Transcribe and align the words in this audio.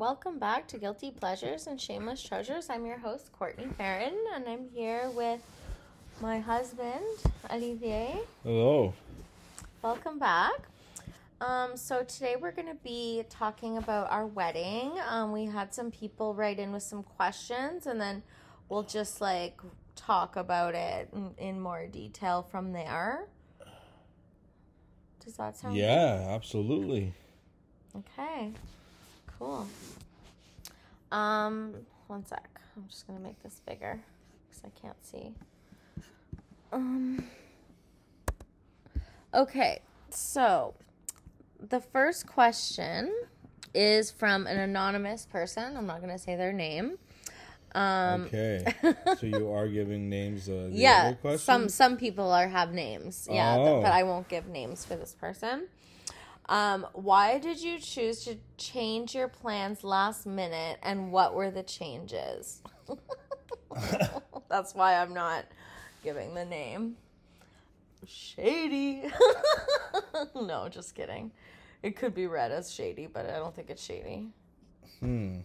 Welcome 0.00 0.38
back 0.38 0.66
to 0.68 0.78
Guilty 0.78 1.10
Pleasures 1.10 1.66
and 1.66 1.78
Shameless 1.78 2.22
Treasures. 2.22 2.70
I'm 2.70 2.86
your 2.86 2.96
host, 2.96 3.32
Courtney 3.32 3.66
Farron, 3.76 4.16
and 4.34 4.48
I'm 4.48 4.66
here 4.74 5.10
with 5.10 5.42
my 6.22 6.38
husband, 6.38 7.04
Olivier. 7.50 8.18
Hello. 8.42 8.94
Welcome 9.82 10.18
back. 10.18 10.54
Um, 11.42 11.76
so 11.76 12.02
today 12.02 12.36
we're 12.40 12.50
going 12.50 12.68
to 12.68 12.82
be 12.82 13.24
talking 13.28 13.76
about 13.76 14.10
our 14.10 14.24
wedding. 14.24 14.90
Um, 15.06 15.32
we 15.32 15.44
had 15.44 15.74
some 15.74 15.90
people 15.90 16.32
write 16.32 16.58
in 16.58 16.72
with 16.72 16.82
some 16.82 17.02
questions, 17.02 17.86
and 17.86 18.00
then 18.00 18.22
we'll 18.70 18.84
just 18.84 19.20
like 19.20 19.60
talk 19.96 20.34
about 20.34 20.74
it 20.74 21.10
in, 21.12 21.34
in 21.36 21.60
more 21.60 21.86
detail 21.86 22.40
from 22.50 22.72
there. 22.72 23.26
Does 25.22 25.36
that 25.36 25.58
sound 25.58 25.76
Yeah, 25.76 26.24
absolutely. 26.30 27.12
Okay. 27.94 28.54
Cool. 29.40 29.66
Um, 31.10 31.74
one 32.08 32.24
sec. 32.26 32.60
I'm 32.76 32.86
just 32.88 33.06
gonna 33.06 33.18
make 33.20 33.42
this 33.42 33.60
bigger 33.66 33.98
because 34.48 34.62
I 34.64 34.80
can't 34.80 35.04
see. 35.04 35.32
Um. 36.72 37.24
Okay, 39.32 39.80
so 40.10 40.74
the 41.68 41.80
first 41.80 42.26
question 42.26 43.12
is 43.74 44.10
from 44.10 44.46
an 44.46 44.58
anonymous 44.58 45.24
person. 45.26 45.76
I'm 45.76 45.86
not 45.86 46.00
gonna 46.00 46.18
say 46.18 46.36
their 46.36 46.52
name. 46.52 46.98
Um, 47.74 48.22
Okay. 48.24 48.64
so 49.18 49.26
you 49.26 49.50
are 49.52 49.68
giving 49.68 50.08
names. 50.10 50.48
Uh, 50.48 50.68
the 50.70 50.76
yeah, 50.76 51.14
some 51.36 51.68
some 51.68 51.96
people 51.96 52.30
are 52.30 52.48
have 52.48 52.72
names. 52.72 53.26
Yeah, 53.30 53.56
th- 53.56 53.68
Oh. 53.68 53.80
but 53.82 53.92
I 53.92 54.02
won't 54.02 54.28
give 54.28 54.46
names 54.48 54.84
for 54.84 54.96
this 54.96 55.14
person. 55.14 55.68
Um, 56.50 56.84
why 56.94 57.38
did 57.38 57.62
you 57.62 57.78
choose 57.78 58.24
to 58.24 58.36
change 58.58 59.14
your 59.14 59.28
plans 59.28 59.84
last 59.84 60.26
minute, 60.26 60.80
and 60.82 61.12
what 61.12 61.32
were 61.36 61.48
the 61.48 61.62
changes? 61.62 62.60
That's 64.48 64.74
why 64.74 64.96
I'm 64.96 65.14
not 65.14 65.44
giving 66.02 66.34
the 66.34 66.44
name. 66.44 66.96
Shady. 68.04 69.04
no, 70.34 70.68
just 70.68 70.96
kidding. 70.96 71.30
It 71.84 71.94
could 71.94 72.16
be 72.16 72.26
read 72.26 72.50
as 72.50 72.74
shady, 72.74 73.06
but 73.06 73.26
I 73.30 73.38
don't 73.38 73.54
think 73.54 73.70
it's 73.70 73.82
shady. 73.84 74.26
Hmm. 74.98 75.38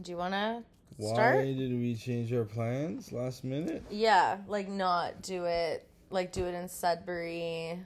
Do 0.00 0.10
you 0.12 0.16
want 0.16 0.34
to 0.34 0.62
Why 0.98 1.14
start? 1.14 1.44
did 1.46 1.72
we 1.72 1.96
change 1.96 2.32
our 2.32 2.44
plans 2.44 3.10
last 3.10 3.42
minute? 3.42 3.82
Yeah, 3.90 4.38
like 4.46 4.68
not 4.68 5.20
do 5.20 5.46
it, 5.46 5.88
like 6.10 6.30
do 6.30 6.46
it 6.46 6.54
in 6.54 6.68
Sudbury 6.68 7.80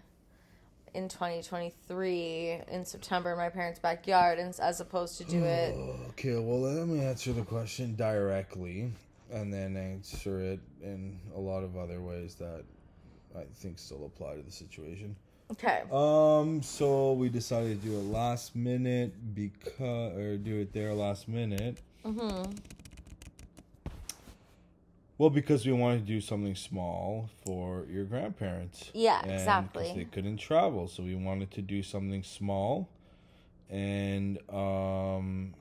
in 0.97 1.08
2023 1.08 2.62
in 2.69 2.84
September 2.84 3.33
in 3.33 3.36
my 3.36 3.50
parents' 3.50 3.78
backyard, 3.78 4.39
and 4.39 4.58
as 4.61 4.80
opposed 4.80 5.19
to 5.19 5.25
do 5.25 5.44
it. 5.44 5.77
Okay, 6.11 6.39
well, 6.39 6.61
let 6.61 6.86
me 6.89 7.05
answer 7.05 7.33
the 7.33 7.42
question 7.42 7.94
directly 7.94 8.91
and 9.30 9.52
then 9.52 9.77
answer 9.77 10.41
it 10.41 10.61
in 10.83 11.19
a 11.34 11.39
lot 11.39 11.62
of 11.62 11.77
other 11.77 12.00
ways 12.00 12.34
that 12.36 12.64
I 13.36 13.42
think 13.55 13.78
still 13.78 14.06
apply 14.06 14.36
to 14.36 14.42
the 14.42 14.50
situation. 14.50 15.14
Okay. 15.52 15.83
Um, 15.92 16.62
so 16.62 17.12
we 17.12 17.28
decided 17.28 17.80
to 17.83 17.89
do 17.89 17.94
it 17.94 18.05
last 18.05 18.56
minute 18.56 19.12
because, 19.34 20.17
or 20.17 20.36
do 20.36 20.61
it 20.61 20.72
there 20.72 20.92
last 20.94 21.28
minute. 21.28 21.78
Mm-hmm. 22.05 22.52
Well, 25.19 25.31
because 25.31 25.64
we 25.64 25.72
wanted 25.72 26.00
to 26.00 26.12
do 26.12 26.20
something 26.20 26.55
small 26.55 27.31
for 27.45 27.86
your 27.91 28.05
grandparents. 28.05 28.91
Yeah, 28.92 29.23
And 29.23 29.33
exactly. 29.33 29.92
they 29.95 30.05
couldn't 30.05 30.36
travel, 30.36 30.89
so 30.89 31.03
we 31.03 31.14
wanted 31.14 31.50
to 31.53 31.62
do 31.62 31.83
something 31.83 32.23
small, 32.23 32.91
and 33.70 34.39
um, 34.50 35.55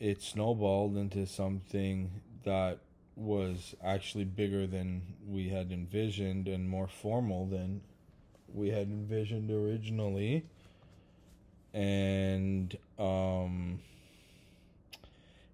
it 0.00 0.20
snowballed 0.20 0.96
into 0.96 1.26
something 1.26 2.10
that 2.42 2.78
was 3.14 3.76
actually 3.84 4.24
bigger 4.24 4.66
than 4.66 5.02
we 5.28 5.48
had 5.48 5.70
envisioned 5.70 6.48
and 6.48 6.68
more 6.68 6.88
formal 6.88 7.46
than 7.46 7.82
we 8.52 8.70
had 8.70 8.88
envisioned 8.88 9.50
originally. 9.50 10.44
And 11.72 12.76
um, 12.98 13.78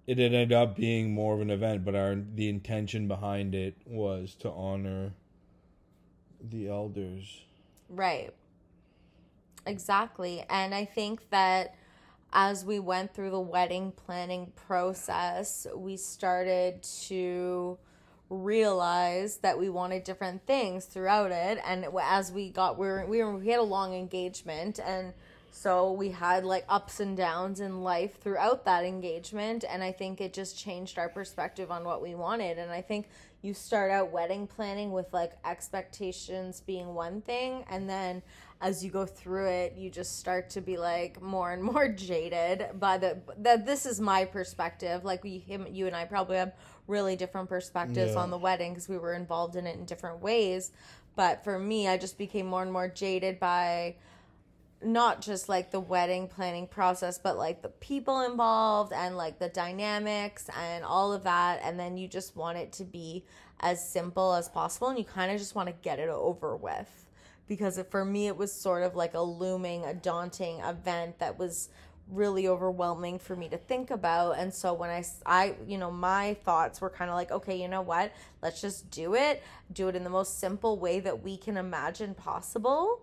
it 0.06 0.18
ended 0.18 0.52
up 0.52 0.76
being 0.76 1.12
more 1.12 1.34
of 1.34 1.40
an 1.40 1.50
event, 1.50 1.84
but 1.84 1.94
our 1.94 2.14
the 2.14 2.48
intention 2.48 3.08
behind 3.08 3.54
it 3.54 3.74
was 3.84 4.34
to 4.36 4.50
honor 4.50 5.12
the 6.40 6.68
elders. 6.68 7.42
Right. 7.88 8.32
Exactly. 9.66 10.44
And 10.48 10.74
I 10.74 10.84
think 10.84 11.30
that 11.30 11.74
as 12.32 12.64
we 12.64 12.78
went 12.78 13.14
through 13.14 13.30
the 13.30 13.40
wedding 13.40 13.92
planning 13.92 14.52
process, 14.54 15.66
we 15.74 15.96
started 15.96 16.82
to 16.82 17.78
realize 18.28 19.38
that 19.38 19.58
we 19.58 19.68
wanted 19.68 20.04
different 20.04 20.44
things 20.46 20.84
throughout 20.84 21.30
it 21.30 21.60
and 21.64 21.86
as 22.02 22.32
we 22.32 22.50
got 22.50 22.76
we 22.76 22.84
were, 22.84 23.06
we 23.06 23.22
were 23.22 23.36
we 23.36 23.46
had 23.46 23.60
a 23.60 23.62
long 23.62 23.94
engagement 23.94 24.80
and 24.84 25.12
so 25.58 25.90
we 25.90 26.10
had 26.10 26.44
like 26.44 26.66
ups 26.68 27.00
and 27.00 27.16
downs 27.16 27.60
in 27.60 27.82
life 27.82 28.20
throughout 28.20 28.66
that 28.66 28.84
engagement 28.84 29.64
and 29.66 29.82
I 29.82 29.90
think 29.90 30.20
it 30.20 30.34
just 30.34 30.58
changed 30.58 30.98
our 30.98 31.08
perspective 31.08 31.70
on 31.70 31.82
what 31.82 32.02
we 32.02 32.14
wanted. 32.14 32.58
And 32.58 32.70
I 32.70 32.82
think 32.82 33.08
you 33.40 33.54
start 33.54 33.90
out 33.90 34.12
wedding 34.12 34.46
planning 34.46 34.92
with 34.92 35.10
like 35.14 35.32
expectations 35.46 36.60
being 36.60 36.92
one 36.94 37.22
thing 37.22 37.64
and 37.70 37.88
then 37.88 38.22
as 38.60 38.84
you 38.84 38.90
go 38.90 39.06
through 39.06 39.46
it 39.46 39.74
you 39.78 39.88
just 39.88 40.18
start 40.18 40.50
to 40.50 40.60
be 40.60 40.76
like 40.76 41.22
more 41.22 41.52
and 41.52 41.62
more 41.72 41.88
jaded 41.88 42.66
by 42.78 42.98
the 42.98 43.16
that 43.38 43.64
this 43.64 43.86
is 43.86 43.98
my 43.98 44.26
perspective. 44.26 45.04
Like 45.06 45.24
we 45.24 45.38
him 45.38 45.66
you 45.70 45.86
and 45.86 45.96
I 45.96 46.04
probably 46.04 46.36
have 46.36 46.52
really 46.86 47.16
different 47.16 47.48
perspectives 47.48 48.12
Yeah. 48.12 48.20
on 48.20 48.30
the 48.30 48.38
wedding 48.38 48.74
because 48.74 48.90
we 48.90 48.98
were 48.98 49.14
involved 49.14 49.56
in 49.56 49.66
it 49.66 49.78
in 49.78 49.86
different 49.86 50.20
ways. 50.20 50.72
But 51.14 51.44
for 51.44 51.58
me 51.58 51.88
I 51.88 51.96
just 51.96 52.18
became 52.18 52.44
more 52.46 52.60
and 52.62 52.70
more 52.70 52.88
jaded 52.88 53.40
by 53.40 53.96
not 54.82 55.22
just 55.22 55.48
like 55.48 55.70
the 55.70 55.80
wedding 55.80 56.28
planning 56.28 56.66
process, 56.66 57.18
but 57.18 57.38
like 57.38 57.62
the 57.62 57.68
people 57.68 58.20
involved 58.20 58.92
and 58.92 59.16
like 59.16 59.38
the 59.38 59.48
dynamics 59.48 60.48
and 60.56 60.84
all 60.84 61.12
of 61.12 61.24
that. 61.24 61.60
And 61.62 61.78
then 61.78 61.96
you 61.96 62.08
just 62.08 62.36
want 62.36 62.58
it 62.58 62.72
to 62.72 62.84
be 62.84 63.24
as 63.60 63.86
simple 63.86 64.34
as 64.34 64.48
possible 64.48 64.88
and 64.88 64.98
you 64.98 65.04
kind 65.04 65.32
of 65.32 65.38
just 65.38 65.54
want 65.54 65.68
to 65.68 65.74
get 65.82 65.98
it 65.98 66.08
over 66.08 66.56
with. 66.56 67.06
Because 67.48 67.80
for 67.90 68.04
me, 68.04 68.26
it 68.26 68.36
was 68.36 68.52
sort 68.52 68.82
of 68.82 68.96
like 68.96 69.14
a 69.14 69.20
looming, 69.20 69.84
a 69.84 69.94
daunting 69.94 70.60
event 70.60 71.20
that 71.20 71.38
was 71.38 71.68
really 72.08 72.46
overwhelming 72.46 73.18
for 73.18 73.34
me 73.34 73.48
to 73.48 73.56
think 73.56 73.90
about. 73.90 74.38
And 74.38 74.52
so 74.52 74.74
when 74.74 74.90
i 74.90 75.04
i 75.24 75.54
you 75.66 75.78
know, 75.78 75.90
my 75.90 76.34
thoughts 76.44 76.80
were 76.80 76.90
kind 76.90 77.10
of 77.10 77.16
like, 77.16 77.30
okay, 77.30 77.60
you 77.60 77.68
know 77.68 77.82
what? 77.82 78.12
Let's 78.42 78.60
just 78.60 78.90
do 78.90 79.14
it. 79.14 79.42
Do 79.72 79.88
it 79.88 79.96
in 79.96 80.04
the 80.04 80.10
most 80.10 80.38
simple 80.38 80.78
way 80.78 81.00
that 81.00 81.22
we 81.22 81.36
can 81.36 81.56
imagine 81.56 82.14
possible 82.14 83.00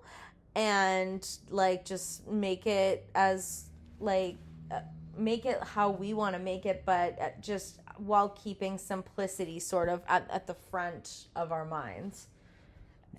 and 0.55 1.27
like 1.49 1.85
just 1.85 2.27
make 2.27 2.67
it 2.67 3.09
as 3.15 3.65
like 3.99 4.37
uh, 4.71 4.79
make 5.17 5.45
it 5.45 5.59
how 5.63 5.89
we 5.89 6.13
want 6.13 6.35
to 6.35 6.39
make 6.39 6.65
it 6.65 6.83
but 6.85 7.19
uh, 7.19 7.29
just 7.41 7.79
while 7.97 8.29
keeping 8.29 8.77
simplicity 8.77 9.59
sort 9.59 9.89
of 9.89 10.01
at, 10.07 10.29
at 10.31 10.47
the 10.47 10.53
front 10.53 11.27
of 11.35 11.51
our 11.51 11.65
minds. 11.65 12.27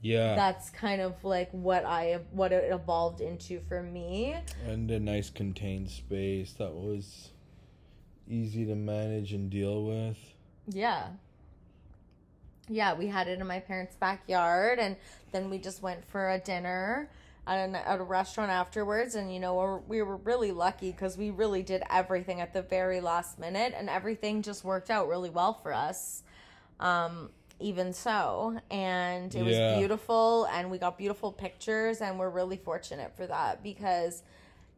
Yeah, 0.03 0.35
that's 0.35 0.69
kind 0.69 1.01
of 1.01 1.25
like 1.25 1.51
what 1.53 1.87
i 1.87 2.21
what 2.31 2.53
it 2.53 2.71
evolved 2.71 3.23
into 3.23 3.61
for 3.61 3.83
me. 3.83 4.37
And 4.67 4.91
a 4.91 5.01
nice 5.01 5.31
contained 5.31 5.89
space 5.89 6.53
that 6.55 6.73
was 6.73 7.31
easy 8.29 8.67
to 8.67 8.75
manage 8.75 9.33
and 9.33 9.49
deal 9.51 9.85
with. 9.85 10.19
yeah. 10.69 11.09
Yeah 12.69 12.95
we 12.95 13.07
had 13.07 13.29
it 13.29 13.39
in 13.41 13.47
my 13.47 13.61
parents 13.61 13.95
backyard 13.97 14.79
and 14.79 14.97
then 15.33 15.51
we 15.51 15.59
just 15.59 15.83
went 15.83 16.05
for 16.07 16.31
a 16.31 16.39
dinner 16.39 17.11
at, 17.47 17.59
an, 17.59 17.75
at 17.75 18.01
a 18.01 18.03
restaurant 18.03 18.51
afterwards 18.51 19.15
and 19.15 19.33
you 19.33 19.41
know 19.41 19.55
we're, 19.55 19.79
we 19.79 20.03
were 20.03 20.17
really 20.17 20.53
lucky 20.53 20.91
because 20.91 21.17
we 21.19 21.31
really 21.31 21.63
did 21.63 21.83
everything 21.91 22.41
at 22.41 22.53
the 22.53 22.63
very 22.63 23.01
last 23.01 23.39
minute 23.39 23.75
and 23.77 23.89
everything 23.89 24.43
just 24.43 24.65
worked 24.65 24.91
out 24.91 25.09
really 25.09 25.31
well 25.31 25.53
for 25.53 25.73
us 25.73 26.23
um, 26.81 27.31
even 27.61 27.93
so. 27.93 28.61
And 28.71 29.35
it 29.35 29.43
was 29.43 29.79
beautiful 29.79 30.47
and 30.53 30.71
we 30.71 30.79
got 30.79 30.99
beautiful 30.99 31.33
pictures 31.33 32.01
and 32.01 32.19
we're 32.19 32.31
really 32.31 32.57
fortunate 32.57 33.17
for 33.17 33.27
that 33.27 33.63
because 33.63 34.23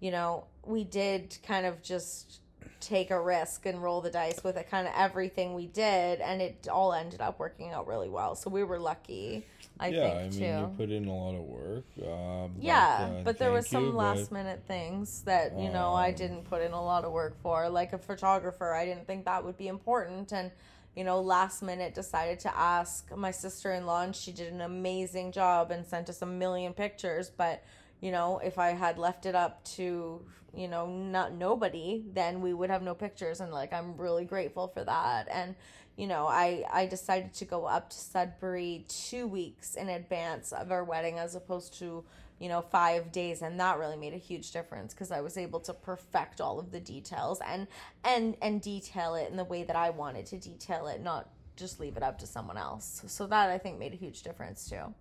you 0.00 0.10
know 0.10 0.44
we 0.64 0.84
did 0.84 1.36
kind 1.46 1.66
of 1.66 1.82
just 1.82 2.40
take 2.86 3.10
a 3.10 3.20
risk 3.20 3.66
and 3.66 3.82
roll 3.82 4.00
the 4.00 4.10
dice 4.10 4.44
with 4.44 4.56
it 4.56 4.70
kind 4.70 4.86
of 4.86 4.92
everything 4.96 5.54
we 5.54 5.66
did 5.66 6.20
and 6.20 6.40
it 6.40 6.68
all 6.70 6.92
ended 6.92 7.20
up 7.20 7.38
working 7.38 7.72
out 7.72 7.86
really 7.86 8.08
well 8.08 8.34
so 8.36 8.48
we 8.48 8.62
were 8.62 8.78
lucky 8.78 9.44
i 9.80 9.88
yeah, 9.88 10.02
think 10.02 10.14
I 10.16 10.22
mean, 10.22 10.30
too 10.30 10.44
you 10.44 10.74
put 10.76 10.90
in 10.90 11.06
a 11.06 11.14
lot 11.14 11.34
of 11.34 11.42
work. 11.42 11.84
Um, 12.02 12.52
yeah, 12.60 13.10
uh, 13.18 13.22
but 13.24 13.38
there 13.38 13.50
was 13.52 13.66
some 13.68 13.86
you, 13.86 13.90
last 13.92 14.30
but- 14.30 14.36
minute 14.38 14.62
things 14.66 15.22
that 15.22 15.58
you 15.58 15.70
know 15.70 15.92
I 15.92 16.08
Um, 16.10 16.14
didn't 16.14 16.44
put 16.44 16.62
in 16.62 16.72
a 16.72 16.82
lot 16.82 17.04
of 17.04 17.12
work 17.12 17.34
for. 17.42 17.68
Like 17.68 17.92
a 17.92 17.98
photographer, 17.98 18.72
I 18.72 18.84
didn't 18.86 19.06
think 19.06 19.24
that 19.26 19.44
would 19.44 19.58
be 19.58 19.68
important, 19.68 20.32
and 20.32 20.50
you 20.94 21.04
know, 21.04 21.20
last 21.20 21.62
minute 21.62 21.94
decided 21.94 22.38
to 22.40 22.56
ask 22.56 23.14
my 23.14 23.30
sister 23.30 23.72
in 23.74 23.84
law, 23.84 24.02
and 24.02 24.16
she 24.16 24.32
did 24.32 24.50
an 24.52 24.62
amazing 24.62 25.30
job 25.32 25.70
and 25.70 25.84
sent 25.84 26.08
us 26.08 26.22
a 26.22 26.26
million 26.26 26.72
pictures. 26.72 27.30
But 27.30 27.62
you 28.00 28.10
know, 28.10 28.40
if 28.44 28.58
I 28.58 28.70
had 28.70 28.98
left 28.98 29.26
it 29.26 29.34
up 29.34 29.64
to, 29.76 30.24
you 30.54 30.68
know, 30.68 30.86
not 30.86 31.32
nobody, 31.32 32.04
then 32.12 32.40
we 32.40 32.52
would 32.54 32.70
have 32.70 32.82
no 32.82 32.94
pictures 32.94 33.40
and 33.40 33.52
like 33.52 33.72
I'm 33.72 33.96
really 33.96 34.24
grateful 34.24 34.68
for 34.68 34.84
that. 34.84 35.28
And 35.30 35.54
you 35.96 36.06
know, 36.06 36.26
I 36.26 36.64
I 36.70 36.86
decided 36.86 37.32
to 37.34 37.44
go 37.44 37.64
up 37.64 37.90
to 37.90 37.96
Sudbury 37.96 38.84
2 38.88 39.26
weeks 39.26 39.74
in 39.74 39.88
advance 39.88 40.52
of 40.52 40.70
our 40.70 40.84
wedding 40.84 41.18
as 41.18 41.34
opposed 41.34 41.78
to 41.78 42.04
you 42.38 42.50
know 42.50 42.60
5 42.60 43.12
days 43.12 43.40
and 43.40 43.58
that 43.60 43.78
really 43.78 43.96
made 43.96 44.12
a 44.12 44.18
huge 44.18 44.52
difference 44.52 44.92
because 44.92 45.10
I 45.10 45.22
was 45.22 45.38
able 45.38 45.60
to 45.60 45.72
perfect 45.72 46.40
all 46.40 46.58
of 46.58 46.70
the 46.70 46.80
details 46.80 47.40
and 47.46 47.66
and 48.04 48.36
and 48.42 48.60
detail 48.60 49.14
it 49.14 49.30
in 49.30 49.36
the 49.38 49.44
way 49.44 49.64
that 49.64 49.76
I 49.76 49.88
wanted 49.88 50.26
to 50.26 50.36
detail 50.36 50.86
it 50.86 51.00
not 51.00 51.30
just 51.56 51.80
leave 51.80 51.96
it 51.96 52.02
up 52.02 52.18
to 52.18 52.26
someone 52.26 52.58
else. 52.58 53.02
So 53.06 53.26
that 53.26 53.50
I 53.50 53.58
think 53.58 53.78
made 53.78 53.94
a 53.94 53.96
huge 53.96 54.22
difference 54.22 54.68
too. 54.68 54.94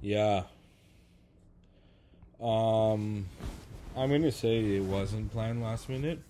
Yeah. 0.00 0.44
Um, 2.42 3.26
I'm 3.96 4.10
gonna 4.10 4.32
say 4.32 4.76
it 4.76 4.82
wasn't 4.82 5.30
planned 5.32 5.62
last 5.62 5.88
minute. 5.88 6.20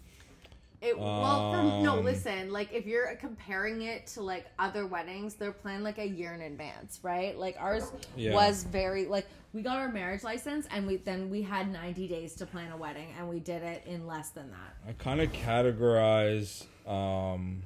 It 0.82 0.98
well, 0.98 1.80
no, 1.80 1.98
Um, 1.98 2.04
listen. 2.04 2.50
Like, 2.50 2.72
if 2.72 2.86
you're 2.86 3.14
comparing 3.14 3.82
it 3.82 4.08
to 4.08 4.20
like 4.22 4.46
other 4.58 4.84
weddings, 4.84 5.34
they're 5.34 5.52
planned 5.52 5.84
like 5.84 5.98
a 5.98 6.06
year 6.06 6.34
in 6.34 6.40
advance, 6.42 6.98
right? 7.04 7.38
Like 7.38 7.56
ours 7.58 7.92
Yeah. 8.16 8.34
was 8.34 8.64
very 8.64 9.06
like 9.06 9.26
we 9.52 9.62
got 9.62 9.76
our 9.78 9.88
marriage 9.88 10.24
license 10.24 10.66
and 10.72 10.86
we 10.86 10.96
then 10.96 11.30
we 11.30 11.40
had 11.42 11.70
90 11.70 12.08
days 12.08 12.34
to 12.36 12.46
plan 12.46 12.72
a 12.72 12.76
wedding 12.76 13.14
and 13.16 13.28
we 13.28 13.38
did 13.38 13.62
it 13.62 13.84
in 13.86 14.06
less 14.08 14.30
than 14.30 14.50
that. 14.50 14.74
I 14.88 14.92
kind 14.94 15.20
of 15.20 15.30
categorize 15.32 16.64
um, 16.86 17.62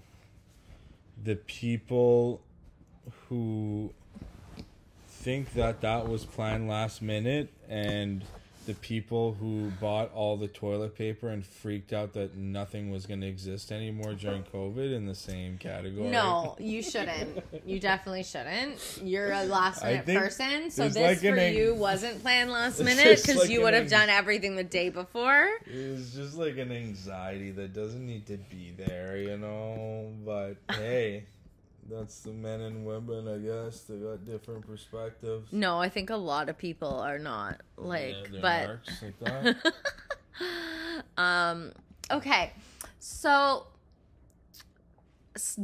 the 1.25 1.37
people 1.37 2.43
who 3.29 3.93
think 5.09 5.55
that 5.55 5.81
that 5.81 6.07
was 6.07 6.25
planned 6.27 6.69
last 6.69 7.01
minute 7.01 7.49
and 7.69 8.25
the 8.67 8.75
people 8.75 9.35
who 9.35 9.71
bought 9.81 10.13
all 10.13 10.37
the 10.37 10.49
toilet 10.49 10.97
paper 10.97 11.29
and 11.29 11.45
freaked 11.47 11.93
out 11.93 12.13
that 12.15 12.37
nothing 12.37 12.91
was 12.91 13.07
going 13.07 13.21
to 13.21 13.27
exist 13.27 13.71
anymore 13.73 14.15
during 14.15 14.43
COVID 14.45 14.93
in 14.95 15.07
the 15.07 15.15
same 15.15 15.57
category. 15.59 16.09
No, 16.09 16.57
you 16.59 16.83
shouldn't. 16.83 17.43
You 17.65 17.79
definitely 17.81 18.25
shouldn't. 18.25 19.01
You're 19.03 19.33
a 19.33 19.45
last 19.45 19.83
minute 19.85 20.07
person, 20.07 20.71
so 20.71 20.89
this 20.89 20.97
like 20.97 21.19
for 21.21 21.39
an- 21.39 21.55
you 21.55 21.75
wasn't 21.75 22.21
planned 22.23 22.51
last 22.51 22.81
minute 22.85 23.21
because 23.23 23.37
like 23.37 23.51
you 23.51 23.63
would 23.63 23.75
have 23.75 23.89
done 23.89 24.09
everything 24.09 24.57
the 24.57 24.65
day 24.65 24.89
before. 24.91 25.49
It's 25.67 26.13
just 26.15 26.37
like 26.37 26.57
an 26.59 26.73
anxiety 26.73 27.53
that 27.53 27.73
doesn't 27.73 28.05
need 28.05 28.27
to 28.27 28.37
be 28.37 28.73
there, 28.77 29.17
you 29.17 29.39
know. 29.39 30.13
But 30.25 30.57
hey, 30.75 31.25
that's 31.91 32.21
the 32.21 32.33
men 32.33 32.61
and 32.61 32.85
women, 32.87 33.29
I 33.29 33.39
guess. 33.39 33.81
They 33.83 33.97
got 33.97 34.25
different 34.25 34.67
perspectives. 34.67 35.53
No, 35.53 35.79
I 35.81 35.89
think 35.89 36.11
a 36.11 36.17
lot 36.17 36.49
of 36.49 36.59
people 36.59 37.01
are 37.01 37.19
not 37.19 37.61
like, 37.77 38.15
Yeah, 38.33 38.41
but 38.41 38.67
marks 38.67 39.03
like 39.03 39.19
that. 39.21 39.73
um, 41.17 41.73
okay, 42.11 42.53
so 42.99 43.67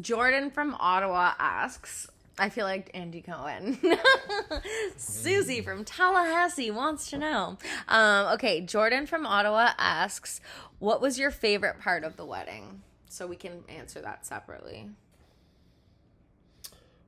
Jordan 0.00 0.50
from 0.50 0.76
Ottawa 0.78 1.32
asks. 1.38 2.08
I 2.38 2.48
feel 2.48 2.64
like 2.64 2.90
Andy 2.94 3.20
Cohen. 3.20 3.78
Susie 4.96 5.60
from 5.60 5.84
Tallahassee 5.84 6.70
wants 6.70 7.10
to 7.10 7.18
know. 7.18 7.58
Um, 7.88 8.32
okay, 8.34 8.62
Jordan 8.62 9.06
from 9.06 9.26
Ottawa 9.26 9.70
asks, 9.78 10.40
"What 10.78 11.02
was 11.02 11.18
your 11.18 11.30
favorite 11.30 11.78
part 11.80 12.04
of 12.04 12.16
the 12.16 12.24
wedding?" 12.24 12.82
So 13.10 13.26
we 13.26 13.36
can 13.36 13.64
answer 13.68 14.00
that 14.00 14.24
separately. 14.24 14.88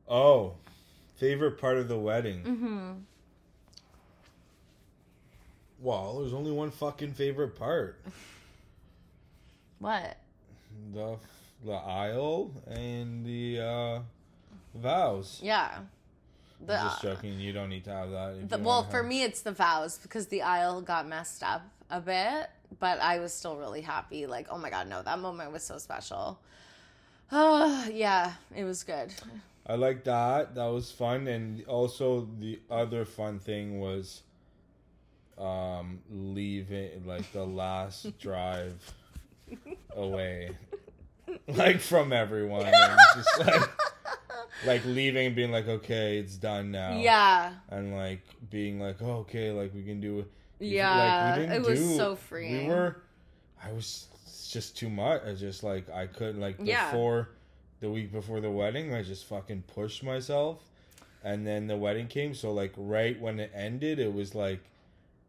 Oh, 0.08 0.54
favorite 1.16 1.58
part 1.58 1.76
of 1.76 1.88
the 1.88 1.98
wedding. 1.98 2.42
Mm-hmm. 2.42 2.90
Well, 5.80 6.20
there's 6.20 6.32
only 6.32 6.52
one 6.52 6.70
fucking 6.70 7.12
favorite 7.12 7.56
part: 7.56 8.00
What? 9.78 10.16
the 10.92 11.16
the 11.64 11.72
aisle 11.72 12.52
and 12.66 13.24
the 13.24 13.60
uh, 13.60 14.00
vows. 14.74 15.40
Yeah. 15.42 15.78
The, 16.64 16.74
Just 16.74 17.02
joking. 17.02 17.38
You 17.40 17.52
don't 17.52 17.68
need 17.68 17.84
to 17.84 17.90
have 17.90 18.10
that. 18.10 18.48
The, 18.48 18.58
well, 18.58 18.84
for 18.84 18.98
have- 18.98 19.06
me, 19.06 19.22
it's 19.22 19.42
the 19.42 19.52
vows 19.52 19.98
because 19.98 20.28
the 20.28 20.42
aisle 20.42 20.80
got 20.80 21.06
messed 21.06 21.42
up 21.42 21.62
a 21.90 22.00
bit, 22.00 22.48
but 22.78 23.00
I 23.00 23.18
was 23.18 23.32
still 23.32 23.56
really 23.56 23.82
happy. 23.82 24.26
Like, 24.26 24.46
oh 24.50 24.58
my 24.58 24.70
god, 24.70 24.88
no, 24.88 25.02
that 25.02 25.18
moment 25.18 25.52
was 25.52 25.62
so 25.62 25.78
special. 25.78 26.38
Oh 27.32 27.88
yeah, 27.92 28.32
it 28.54 28.64
was 28.64 28.82
good. 28.82 29.12
I 29.66 29.76
like 29.76 30.04
that. 30.04 30.54
That 30.54 30.66
was 30.66 30.90
fun, 30.90 31.26
and 31.26 31.64
also 31.66 32.28
the 32.38 32.60
other 32.70 33.04
fun 33.04 33.38
thing 33.38 33.80
was, 33.80 34.22
um, 35.38 36.00
leaving 36.10 37.06
like 37.06 37.30
the 37.32 37.44
last 37.44 38.18
drive 38.20 38.78
away, 39.96 40.50
like 41.48 41.80
from 41.80 42.12
everyone, 42.12 42.66
and 42.66 42.98
just 43.16 43.38
like 43.46 43.70
like 44.66 44.84
leaving 44.84 45.26
and 45.28 45.36
being 45.36 45.50
like, 45.50 45.66
okay, 45.68 46.18
it's 46.18 46.36
done 46.36 46.70
now. 46.70 46.98
Yeah, 46.98 47.54
and 47.70 47.96
like 47.96 48.20
being 48.50 48.80
like, 48.80 49.00
oh, 49.00 49.20
okay, 49.20 49.50
like 49.50 49.72
we 49.74 49.82
can 49.82 50.00
do 50.00 50.20
it. 50.20 50.30
Yeah, 50.60 51.36
it 51.36 51.62
was 51.62 51.96
so 51.96 52.16
freeing. 52.16 52.68
We 52.68 52.72
were, 52.72 53.02
I 53.62 53.72
was 53.72 54.06
just 54.50 54.76
too 54.76 54.88
much. 54.90 55.22
I 55.26 55.34
just 55.34 55.62
like 55.62 55.88
I 55.90 56.06
couldn't 56.06 56.40
like 56.40 56.56
Yeah. 56.62 56.90
before 56.90 57.30
the 57.80 57.90
week 57.90 58.12
before 58.12 58.40
the 58.40 58.50
wedding. 58.50 58.94
I 58.94 59.02
just 59.02 59.26
fucking 59.26 59.64
pushed 59.74 60.02
myself, 60.02 60.62
and 61.22 61.46
then 61.46 61.66
the 61.66 61.76
wedding 61.76 62.06
came. 62.08 62.34
So 62.34 62.52
like 62.52 62.72
right 62.76 63.20
when 63.20 63.40
it 63.40 63.52
ended, 63.54 63.98
it 63.98 64.12
was 64.12 64.34
like, 64.34 64.60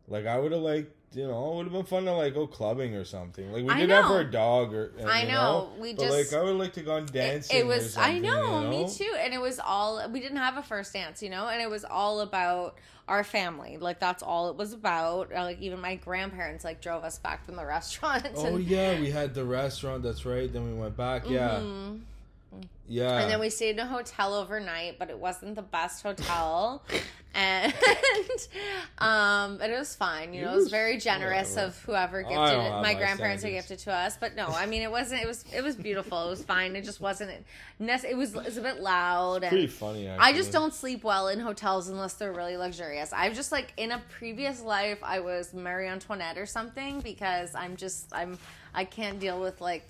like 0.08 0.26
I 0.26 0.40
would 0.40 0.52
have 0.52 0.62
like 0.62 0.92
you 1.14 1.26
know 1.26 1.54
it 1.54 1.56
would 1.58 1.64
have 1.68 1.74
been 1.74 1.86
fun 1.86 2.04
to 2.06 2.12
like 2.14 2.34
go 2.34 2.46
clubbing 2.46 2.94
or 2.96 3.06
something. 3.06 3.52
Like 3.52 3.64
we 3.64 3.70
I 3.70 3.80
did 3.80 3.90
that 3.90 4.06
for 4.06 4.20
a 4.20 4.30
dog 4.30 4.74
or 4.74 4.92
I 5.08 5.22
you 5.24 5.28
know. 5.30 5.70
We 5.80 5.94
but 5.94 6.02
just- 6.04 6.34
like 6.34 6.42
I 6.42 6.44
would 6.44 6.58
like 6.58 6.74
to 6.74 6.82
go 6.82 6.94
on 6.96 7.04
it, 7.04 7.14
dancing. 7.14 7.58
it 7.58 7.64
or 7.64 7.68
was. 7.68 7.96
I 7.98 8.20
know, 8.20 8.64
you 8.64 8.70
me 8.70 8.90
too. 8.90 9.16
And 9.20 9.34
it 9.34 9.40
was 9.42 9.60
all. 9.60 10.08
We 10.10 10.20
didn't 10.20 10.38
have 10.38 10.58
a 10.58 10.64
first 10.64 10.94
dance, 10.94 11.24
you 11.24 11.30
know, 11.30 11.48
and 11.48 11.62
it 11.62 11.70
was 11.70 11.86
all 11.86 12.20
about 12.22 12.78
our 13.08 13.24
family. 13.24 13.78
Like 13.78 14.00
that's 14.00 14.24
all 14.24 14.50
it 14.50 14.58
was 14.58 14.74
about. 14.74 15.32
Uh, 15.34 15.44
Like 15.44 15.62
even 15.62 15.80
my 15.80 15.96
grandparents 15.96 16.66
like 16.66 16.82
drove 16.82 17.04
us 17.04 17.18
back 17.20 17.46
from 17.46 17.56
the 17.56 17.66
restaurant. 17.76 18.28
Oh 18.36 18.46
and, 18.48 18.66
yeah, 18.66 19.00
we 19.00 19.10
had 19.10 19.34
the 19.34 19.46
restaurant. 19.46 20.04
That's 20.04 20.26
right. 20.26 20.52
Then 20.52 20.66
we 20.66 20.74
went 20.74 20.98
back. 20.98 21.30
Yeah, 21.30 21.60
Mhm. 21.62 22.02
Yeah. 22.88 23.20
And 23.20 23.32
then 23.32 23.40
we 23.40 23.50
stayed 23.50 23.72
in 23.72 23.80
a 23.80 23.88
hotel 23.88 24.34
overnight, 24.36 25.00
but 25.00 25.10
it 25.10 25.18
wasn't 25.18 25.56
the 25.56 25.62
best 25.62 26.04
hotel. 26.04 26.84
and 27.36 27.74
um 29.00 29.58
but 29.58 29.70
it 29.70 29.78
was 29.78 29.94
fine. 29.94 30.34
You 30.34 30.44
know, 30.44 30.54
it 30.54 30.56
was 30.56 30.70
very 30.70 30.98
generous 30.98 31.50
whatever. 31.50 31.68
of 31.68 31.80
whoever 31.84 32.22
gifted 32.22 32.38
it. 32.38 32.70
My 32.70 32.82
my 32.82 32.94
grandparents 32.94 33.42
standards. 33.42 33.68
gifted 33.68 33.80
to 33.86 33.94
us. 33.94 34.18
But 34.18 34.36
no, 34.36 34.48
I 34.48 34.66
mean 34.68 34.82
it 34.84 34.92
wasn't 34.92 35.22
it 35.22 35.28
was 35.28 35.44
it 35.54 35.62
was 35.62 35.76
beautiful. 35.76 36.28
It 36.28 36.30
was 36.30 36.44
fine. 36.44 36.76
It 36.76 36.86
just 36.86 37.02
wasn't 37.02 37.32
it 37.32 38.16
was 38.16 38.36
it 38.36 38.46
was 38.46 38.58
a 38.58 38.62
bit 38.62 38.80
loud 38.80 39.44
and 39.44 39.50
pretty 39.50 39.68
funny. 39.68 40.08
Actually. 40.08 40.26
I 40.26 40.34
just 40.34 40.52
don't 40.52 40.74
sleep 40.74 41.04
well 41.04 41.28
in 41.28 41.40
hotels 41.40 41.90
unless 41.90 42.14
they're 42.14 42.32
really 42.32 42.56
luxurious. 42.56 43.12
I've 43.12 43.36
just 43.36 43.52
like 43.52 43.74
in 43.76 43.92
a 43.92 44.02
previous 44.18 44.62
life 44.62 45.00
I 45.04 45.20
was 45.20 45.54
Marie 45.54 45.88
Antoinette 45.88 46.38
or 46.38 46.46
something 46.46 47.02
because 47.02 47.54
I'm 47.54 47.76
just 47.76 48.14
I'm 48.14 48.38
I 48.74 48.86
can't 48.86 49.20
deal 49.20 49.42
with 49.42 49.60
like 49.60 49.90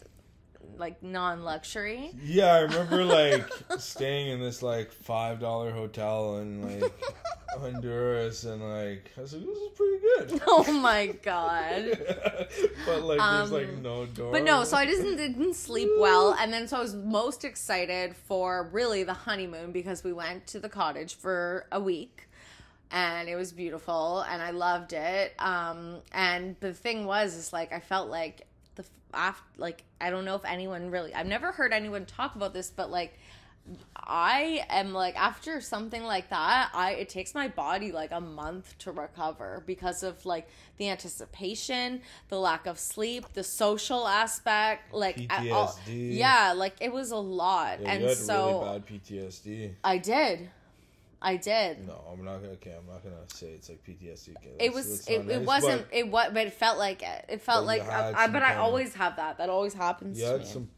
like 0.77 1.01
non 1.03 1.43
luxury. 1.43 2.11
Yeah, 2.23 2.53
I 2.53 2.59
remember 2.61 3.03
like 3.05 3.45
staying 3.79 4.29
in 4.29 4.39
this 4.39 4.61
like 4.63 4.91
five 4.91 5.39
dollar 5.39 5.71
hotel 5.71 6.37
in 6.37 6.61
like 6.81 6.93
Honduras, 7.57 8.43
and 8.43 8.61
like 8.61 9.11
I 9.17 9.21
was 9.21 9.33
like, 9.33 9.45
this 9.45 9.57
is 9.57 9.69
pretty 9.75 9.97
good. 10.01 10.41
Oh 10.47 10.71
my 10.71 11.07
god. 11.07 11.97
but 12.85 13.01
like, 13.03 13.19
there's 13.19 13.51
like 13.51 13.67
Um, 13.69 13.81
no 13.81 14.05
door. 14.05 14.31
But 14.31 14.43
no, 14.43 14.63
so 14.63 14.77
I 14.77 14.85
just 14.85 15.01
didn't 15.01 15.53
sleep 15.55 15.89
well, 15.99 16.33
and 16.39 16.51
then 16.51 16.67
so 16.67 16.77
I 16.77 16.81
was 16.81 16.95
most 16.95 17.43
excited 17.45 18.15
for 18.15 18.69
really 18.71 19.03
the 19.03 19.13
honeymoon 19.13 19.71
because 19.71 20.03
we 20.03 20.13
went 20.13 20.47
to 20.47 20.59
the 20.59 20.69
cottage 20.69 21.15
for 21.15 21.65
a 21.71 21.79
week, 21.79 22.27
and 22.91 23.29
it 23.29 23.35
was 23.35 23.51
beautiful, 23.51 24.21
and 24.21 24.41
I 24.41 24.51
loved 24.51 24.93
it. 24.93 25.33
Um, 25.39 25.97
and 26.11 26.55
the 26.59 26.73
thing 26.73 27.05
was, 27.05 27.35
is 27.35 27.53
like 27.53 27.71
I 27.73 27.79
felt 27.79 28.09
like 28.09 28.47
after, 29.15 29.43
like 29.57 29.83
I 30.01 30.09
don't 30.09 30.25
know 30.25 30.35
if 30.35 30.45
anyone 30.45 30.91
really, 30.91 31.13
I've 31.13 31.27
never 31.27 31.51
heard 31.51 31.73
anyone 31.73 32.05
talk 32.05 32.35
about 32.35 32.53
this, 32.53 32.69
but 32.69 32.89
like. 32.91 33.17
I 33.95 34.63
am 34.69 34.93
like 34.93 35.15
after 35.19 35.59
something 35.59 36.03
like 36.03 36.29
that, 36.29 36.69
I 36.71 36.91
it 36.91 37.09
takes 37.09 37.33
my 37.33 37.47
body 37.47 37.91
like 37.91 38.11
a 38.11 38.21
month 38.21 38.77
to 38.79 38.91
recover 38.91 39.63
because 39.65 40.03
of 40.03 40.23
like 40.23 40.47
the 40.77 40.89
anticipation, 40.89 42.01
the 42.29 42.37
lack 42.39 42.67
of 42.67 42.77
sleep, 42.77 43.25
the 43.33 43.43
social 43.43 44.07
aspect, 44.07 44.93
like 44.93 45.17
I- 45.31 45.49
all- 45.49 45.79
yeah, 45.87 46.53
like 46.55 46.75
it 46.79 46.93
was 46.93 47.09
a 47.09 47.15
lot, 47.17 47.79
Yeah, 47.81 47.89
and 47.89 48.03
you 48.03 48.09
had 48.09 48.17
so 48.17 48.45
really 48.61 48.79
bad 48.79 48.85
PTSD. 48.85 49.73
I 49.83 49.97
did, 49.97 50.49
I 51.25 51.37
did. 51.37 51.87
No, 51.87 51.99
I'm 52.11 52.23
not 52.23 52.35
gonna. 52.41 52.53
Okay, 52.53 52.75
I'm 52.77 52.85
not 52.85 53.03
gonna 53.03 53.15
say 53.33 53.47
it's 53.47 53.67
like 53.67 53.83
PTSD. 53.83 54.37
Okay, 54.37 54.65
It 54.65 54.71
was. 54.73 55.07
It, 55.07 55.25
not 55.25 55.35
it 55.35 55.41
wasn't. 55.45 55.85
but 55.89 55.97
It 55.97 56.07
what, 56.11 56.33
but 56.35 56.45
it 56.45 56.53
felt 56.53 56.77
like 56.77 57.01
it. 57.01 57.25
It 57.29 57.41
felt 57.41 57.65
like. 57.65 57.81
I, 57.81 58.13
I, 58.15 58.27
but 58.27 58.43
I 58.43 58.55
always 58.57 58.93
have 58.93 59.15
that. 59.15 59.39
That 59.39 59.49
always 59.49 59.73
happens 59.73 60.19
You 60.19 60.25
to 60.25 60.31
had 60.33 60.41
me. 60.41 60.45
some 60.45 60.69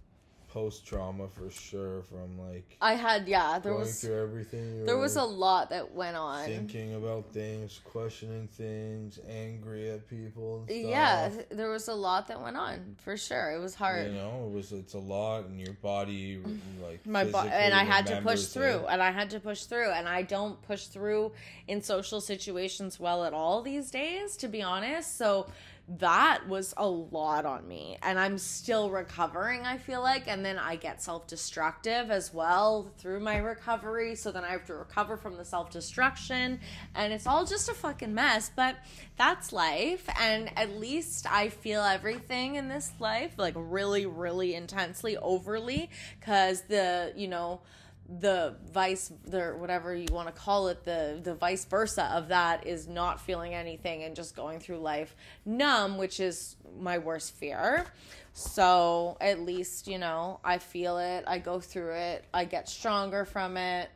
post 0.57 0.87
trauma 0.87 1.27
for 1.27 1.51
sure 1.51 2.01
from 2.03 2.39
like 2.49 2.77
I 2.81 2.93
had 2.93 3.27
yeah, 3.27 3.59
there 3.59 3.73
going 3.73 3.85
was 3.85 4.01
through 4.01 4.21
everything. 4.23 4.85
There 4.85 4.97
was 4.97 5.15
a 5.15 5.23
lot 5.23 5.69
that 5.69 5.93
went 5.93 6.17
on. 6.17 6.45
thinking 6.45 6.95
about 6.95 7.31
things, 7.31 7.79
questioning 7.83 8.47
things, 8.47 9.19
angry 9.29 9.91
at 9.91 10.09
people. 10.09 10.65
Yeah, 10.67 11.29
there 11.49 11.69
was 11.69 11.87
a 11.89 11.93
lot 11.93 12.27
that 12.29 12.41
went 12.41 12.57
on 12.57 12.95
for 12.97 13.17
sure. 13.17 13.51
It 13.51 13.59
was 13.59 13.75
hard. 13.75 14.07
You 14.07 14.13
know, 14.13 14.47
it 14.47 14.55
was 14.55 14.71
it's 14.71 14.95
a 14.95 14.99
lot, 14.99 15.45
and 15.45 15.61
your 15.61 15.73
body 15.73 16.41
like 16.81 17.05
my 17.05 17.23
body 17.25 17.49
and 17.51 17.73
i 17.73 17.83
had 17.83 18.05
to 18.07 18.21
push 18.21 18.45
through 18.45 18.79
it. 18.79 18.85
and 18.89 19.01
i 19.01 19.11
had 19.11 19.29
to 19.29 19.39
push 19.39 19.63
through 19.63 19.89
and 19.91 20.07
i 20.07 20.21
don't 20.21 20.61
push 20.63 20.87
through 20.87 21.31
in 21.67 21.81
social 21.81 22.21
situations 22.21 22.99
well 22.99 23.23
at 23.25 23.33
all 23.33 23.61
these 23.61 23.91
days 23.91 24.37
to 24.37 24.47
be 24.47 24.61
honest 24.61 25.17
so 25.17 25.47
that 25.87 26.45
was 26.49 26.73
a 26.75 26.85
lot 26.85 27.45
on 27.45 27.65
me 27.65 27.97
and 28.03 28.19
i'm 28.19 28.37
still 28.37 28.89
recovering 28.89 29.65
i 29.65 29.77
feel 29.77 30.01
like 30.01 30.27
and 30.27 30.43
then 30.43 30.59
i 30.59 30.75
get 30.75 31.01
self-destructive 31.01 32.11
as 32.11 32.33
well 32.33 32.91
through 32.97 33.21
my 33.21 33.37
recovery 33.37 34.13
so 34.13 34.29
then 34.29 34.43
i 34.43 34.49
have 34.49 34.65
to 34.65 34.73
recover 34.75 35.15
from 35.15 35.37
the 35.37 35.45
self-destruction 35.45 36.59
and 36.93 37.13
it's 37.13 37.25
all 37.25 37.45
just 37.45 37.69
a 37.69 37.73
fucking 37.73 38.13
mess 38.13 38.51
but 38.53 38.75
that's 39.17 39.53
life 39.53 40.09
and 40.19 40.51
at 40.57 40.77
least 40.77 41.25
i 41.31 41.47
feel 41.47 41.81
everything 41.81 42.55
in 42.55 42.67
this 42.67 42.91
life 42.99 43.31
like 43.37 43.53
really 43.55 44.05
really 44.05 44.55
intensely 44.55 45.15
overly 45.17 45.89
because 46.19 46.63
the 46.63 47.13
you 47.15 47.29
know 47.29 47.61
the 48.09 48.55
vice 48.71 49.11
the 49.25 49.49
whatever 49.57 49.93
you 49.93 50.07
want 50.11 50.27
to 50.27 50.33
call 50.33 50.69
it 50.69 50.85
the 50.85 51.19
the 51.23 51.35
vice 51.35 51.65
versa 51.65 52.05
of 52.05 52.29
that 52.29 52.65
is 52.65 52.87
not 52.87 53.19
feeling 53.19 53.53
anything 53.53 54.03
and 54.03 54.15
just 54.15 54.35
going 54.35 54.59
through 54.59 54.77
life 54.77 55.13
numb 55.45 55.97
which 55.97 56.19
is 56.19 56.55
my 56.79 56.97
worst 56.97 57.33
fear. 57.35 57.85
So 58.33 59.17
at 59.19 59.41
least 59.41 59.87
you 59.87 59.97
know 59.97 60.39
i 60.43 60.57
feel 60.57 60.99
it 60.99 61.25
i 61.27 61.39
go 61.39 61.59
through 61.59 61.93
it 61.93 62.25
i 62.33 62.45
get 62.45 62.69
stronger 62.69 63.25
from 63.25 63.57
it. 63.57 63.89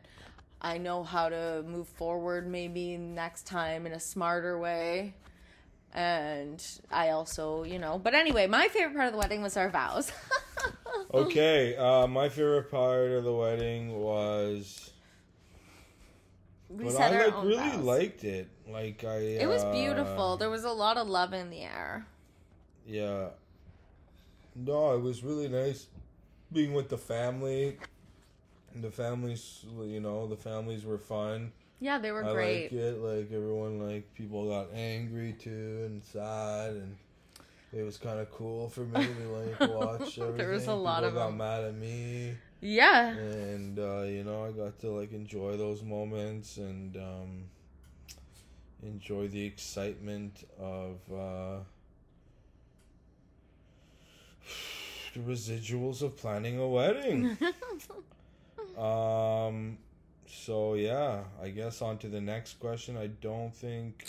I 0.60 0.78
know 0.78 1.02
how 1.02 1.28
to 1.28 1.64
move 1.66 1.88
forward 1.88 2.46
maybe 2.46 2.96
next 2.96 3.46
time 3.46 3.84
in 3.84 3.92
a 3.92 4.00
smarter 4.00 4.58
way. 4.58 5.14
And 5.94 6.62
i 6.90 7.10
also 7.10 7.64
you 7.64 7.78
know 7.78 7.98
but 7.98 8.14
anyway 8.14 8.46
my 8.46 8.68
favorite 8.68 8.94
part 8.94 9.06
of 9.06 9.12
the 9.12 9.18
wedding 9.18 9.42
was 9.42 9.56
our 9.56 9.70
vows 9.70 10.12
Okay, 11.14 11.76
uh, 11.76 12.06
my 12.06 12.28
favorite 12.28 12.70
part 12.70 13.10
of 13.10 13.24
the 13.24 13.32
wedding 13.32 13.92
was, 13.98 14.90
we 16.68 16.84
but 16.84 16.96
I 16.96 17.26
like 17.26 17.44
really 17.44 17.56
vows. 17.56 17.84
liked 17.84 18.24
it. 18.24 18.48
Like 18.68 19.04
I, 19.04 19.16
It 19.18 19.48
was 19.48 19.62
uh, 19.62 19.72
beautiful. 19.72 20.36
There 20.36 20.50
was 20.50 20.64
a 20.64 20.70
lot 20.72 20.96
of 20.96 21.08
love 21.08 21.32
in 21.32 21.50
the 21.50 21.62
air. 21.62 22.06
Yeah. 22.86 23.28
No, 24.54 24.94
it 24.94 25.00
was 25.00 25.22
really 25.22 25.48
nice 25.48 25.86
being 26.52 26.72
with 26.74 26.88
the 26.88 26.98
family. 26.98 27.78
And 28.74 28.82
the 28.82 28.90
families, 28.90 29.64
you 29.82 30.00
know, 30.00 30.26
the 30.26 30.36
families 30.36 30.84
were 30.84 30.98
fun. 30.98 31.52
Yeah, 31.80 31.98
they 31.98 32.12
were 32.12 32.24
I 32.24 32.32
great. 32.32 32.62
like 32.64 32.72
it. 32.72 32.98
Like 32.98 33.32
everyone, 33.32 33.80
like 33.86 34.14
people 34.14 34.48
got 34.48 34.68
angry 34.74 35.34
too 35.34 35.82
and 35.84 36.02
sad, 36.04 36.70
and 36.70 36.96
it 37.72 37.82
was 37.82 37.96
kind 37.98 38.18
of 38.20 38.30
cool 38.30 38.68
for 38.68 38.82
me 38.82 39.06
to 39.06 39.28
like 39.28 39.60
watch 39.74 40.18
everything. 40.18 40.36
There 40.36 40.50
was 40.50 40.66
a 40.66 40.74
lot 40.74 41.02
People 41.02 41.08
of 41.08 41.14
got 41.14 41.26
them. 41.28 41.38
mad 41.38 41.64
at 41.64 41.74
me, 41.74 42.34
Yeah. 42.60 43.08
and 43.10 43.78
uh, 43.78 44.02
you 44.02 44.24
know, 44.24 44.44
I 44.44 44.52
got 44.52 44.78
to 44.80 44.90
like 44.90 45.12
enjoy 45.12 45.56
those 45.56 45.82
moments 45.82 46.56
and 46.58 46.96
um, 46.96 47.44
enjoy 48.82 49.28
the 49.28 49.44
excitement 49.44 50.46
of. 50.60 50.98
Uh, 51.12 51.58
the 55.14 55.20
residuals 55.20 56.02
of 56.02 56.16
planning 56.16 56.58
a 56.58 56.66
wedding. 56.66 57.36
um, 58.78 59.78
so 60.26 60.74
yeah, 60.74 61.24
I 61.42 61.50
guess 61.50 61.82
on 61.82 61.98
to 61.98 62.08
the 62.08 62.20
next 62.20 62.58
question. 62.58 62.96
I 62.96 63.08
don't 63.08 63.54
think. 63.54 64.06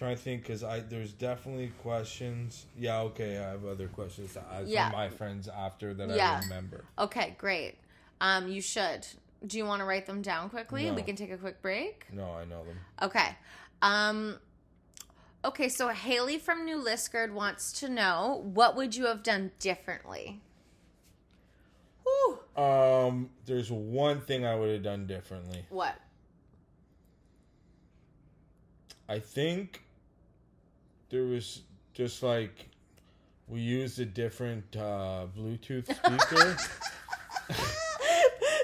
Trying 0.00 0.16
to 0.16 0.22
think 0.22 0.44
because 0.44 0.64
I 0.64 0.80
there's 0.80 1.12
definitely 1.12 1.72
questions. 1.82 2.64
Yeah, 2.74 3.02
okay, 3.02 3.36
I 3.36 3.50
have 3.50 3.66
other 3.66 3.86
questions 3.86 4.32
to 4.32 4.40
ask 4.50 4.66
Yeah. 4.66 4.88
from 4.88 4.98
my 4.98 5.10
friends 5.10 5.46
after 5.46 5.92
that 5.92 6.08
Yeah. 6.08 6.38
I 6.38 6.44
remember. 6.44 6.86
Okay, 6.98 7.34
great. 7.36 7.76
Um, 8.18 8.48
you 8.48 8.62
should. 8.62 9.06
Do 9.46 9.58
you 9.58 9.66
want 9.66 9.80
to 9.80 9.84
write 9.84 10.06
them 10.06 10.22
down 10.22 10.48
quickly? 10.48 10.86
No. 10.86 10.94
We 10.94 11.02
can 11.02 11.16
take 11.16 11.30
a 11.30 11.36
quick 11.36 11.60
break. 11.60 12.06
No, 12.14 12.32
I 12.32 12.46
know 12.46 12.64
them. 12.64 12.78
Okay. 13.02 13.36
Um 13.82 14.38
Okay, 15.44 15.68
so 15.68 15.88
Haley 15.88 16.38
from 16.38 16.64
New 16.64 16.82
Liskeard 16.82 17.32
wants 17.32 17.70
to 17.80 17.88
know 17.90 18.40
what 18.54 18.76
would 18.76 18.96
you 18.96 19.04
have 19.04 19.22
done 19.22 19.50
differently? 19.58 20.40
Whew. 22.04 22.38
Um, 22.56 23.28
there's 23.44 23.70
one 23.70 24.22
thing 24.22 24.46
I 24.46 24.54
would 24.54 24.70
have 24.70 24.82
done 24.82 25.06
differently. 25.06 25.66
What? 25.68 25.94
I 29.06 29.18
think 29.18 29.82
there 31.10 31.24
was 31.24 31.62
just 31.92 32.22
like 32.22 32.70
we 33.48 33.60
used 33.60 33.98
a 33.98 34.04
different 34.04 34.76
uh, 34.76 35.26
Bluetooth 35.36 35.84
speaker. 35.84 36.56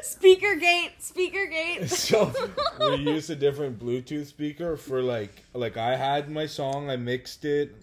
speaker 0.03 0.55
gate, 0.55 0.93
speaker 1.01 1.47
gate. 1.47 1.91
so 1.91 2.33
we 2.79 2.97
used 2.97 3.29
a 3.31 3.37
different 3.37 3.79
Bluetooth 3.79 4.27
speaker 4.27 4.77
for 4.77 5.03
like 5.03 5.43
like 5.55 5.77
I 5.77 5.97
had 5.97 6.31
my 6.31 6.47
song, 6.47 6.89
I 6.89 6.97
mixed 6.97 7.45
it, 7.45 7.75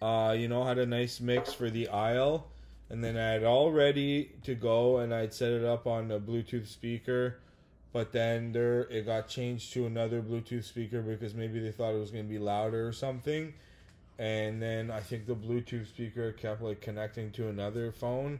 uh, 0.00 0.34
you 0.38 0.48
know, 0.48 0.64
had 0.64 0.78
a 0.78 0.86
nice 0.86 1.20
mix 1.20 1.52
for 1.52 1.68
the 1.68 1.88
aisle, 1.88 2.46
and 2.88 3.02
then 3.02 3.16
I 3.16 3.32
had 3.32 3.44
all 3.44 3.72
ready 3.72 4.30
to 4.44 4.54
go, 4.54 4.98
and 4.98 5.12
I'd 5.12 5.34
set 5.34 5.52
it 5.52 5.64
up 5.64 5.86
on 5.86 6.10
a 6.12 6.20
Bluetooth 6.20 6.68
speaker, 6.68 7.38
but 7.92 8.12
then 8.12 8.52
there 8.52 8.82
it 8.82 9.06
got 9.06 9.28
changed 9.28 9.72
to 9.72 9.86
another 9.86 10.22
Bluetooth 10.22 10.64
speaker 10.64 11.02
because 11.02 11.34
maybe 11.34 11.58
they 11.58 11.72
thought 11.72 11.92
it 11.92 11.98
was 11.98 12.12
gonna 12.12 12.22
be 12.24 12.38
louder 12.38 12.86
or 12.86 12.92
something, 12.92 13.52
and 14.20 14.62
then 14.62 14.90
I 14.90 15.00
think 15.00 15.26
the 15.26 15.34
Bluetooth 15.34 15.88
speaker 15.88 16.30
kept 16.32 16.62
like 16.62 16.80
connecting 16.80 17.32
to 17.32 17.48
another 17.48 17.90
phone 17.90 18.38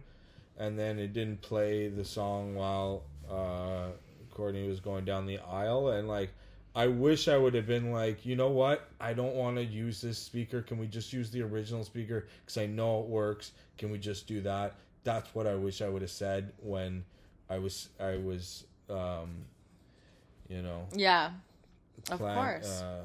and 0.60 0.78
then 0.78 0.98
it 0.98 1.14
didn't 1.14 1.40
play 1.40 1.88
the 1.88 2.04
song 2.04 2.54
while 2.54 3.02
uh, 3.28 3.86
Courtney 4.30 4.68
was 4.68 4.78
going 4.78 5.06
down 5.06 5.26
the 5.26 5.38
aisle. 5.38 5.88
And 5.88 6.06
like, 6.06 6.30
I 6.76 6.86
wish 6.86 7.28
I 7.28 7.38
would 7.38 7.54
have 7.54 7.66
been 7.66 7.92
like, 7.92 8.26
you 8.26 8.36
know 8.36 8.50
what? 8.50 8.86
I 9.00 9.14
don't 9.14 9.34
want 9.34 9.56
to 9.56 9.64
use 9.64 10.02
this 10.02 10.18
speaker. 10.18 10.60
Can 10.60 10.78
we 10.78 10.86
just 10.86 11.14
use 11.14 11.30
the 11.30 11.40
original 11.42 11.82
speaker? 11.82 12.26
Because 12.44 12.58
I 12.58 12.66
know 12.66 13.00
it 13.00 13.06
works. 13.06 13.52
Can 13.78 13.90
we 13.90 13.98
just 13.98 14.26
do 14.26 14.42
that? 14.42 14.74
That's 15.02 15.34
what 15.34 15.46
I 15.46 15.54
wish 15.54 15.80
I 15.80 15.88
would 15.88 16.02
have 16.02 16.10
said 16.10 16.52
when 16.58 17.04
I 17.48 17.58
was 17.58 17.88
I 17.98 18.18
was, 18.18 18.64
um, 18.90 19.30
you 20.50 20.60
know, 20.60 20.86
Yeah. 20.94 21.30
Of 22.10 22.18
course. 22.18 22.82
uh, 22.82 23.04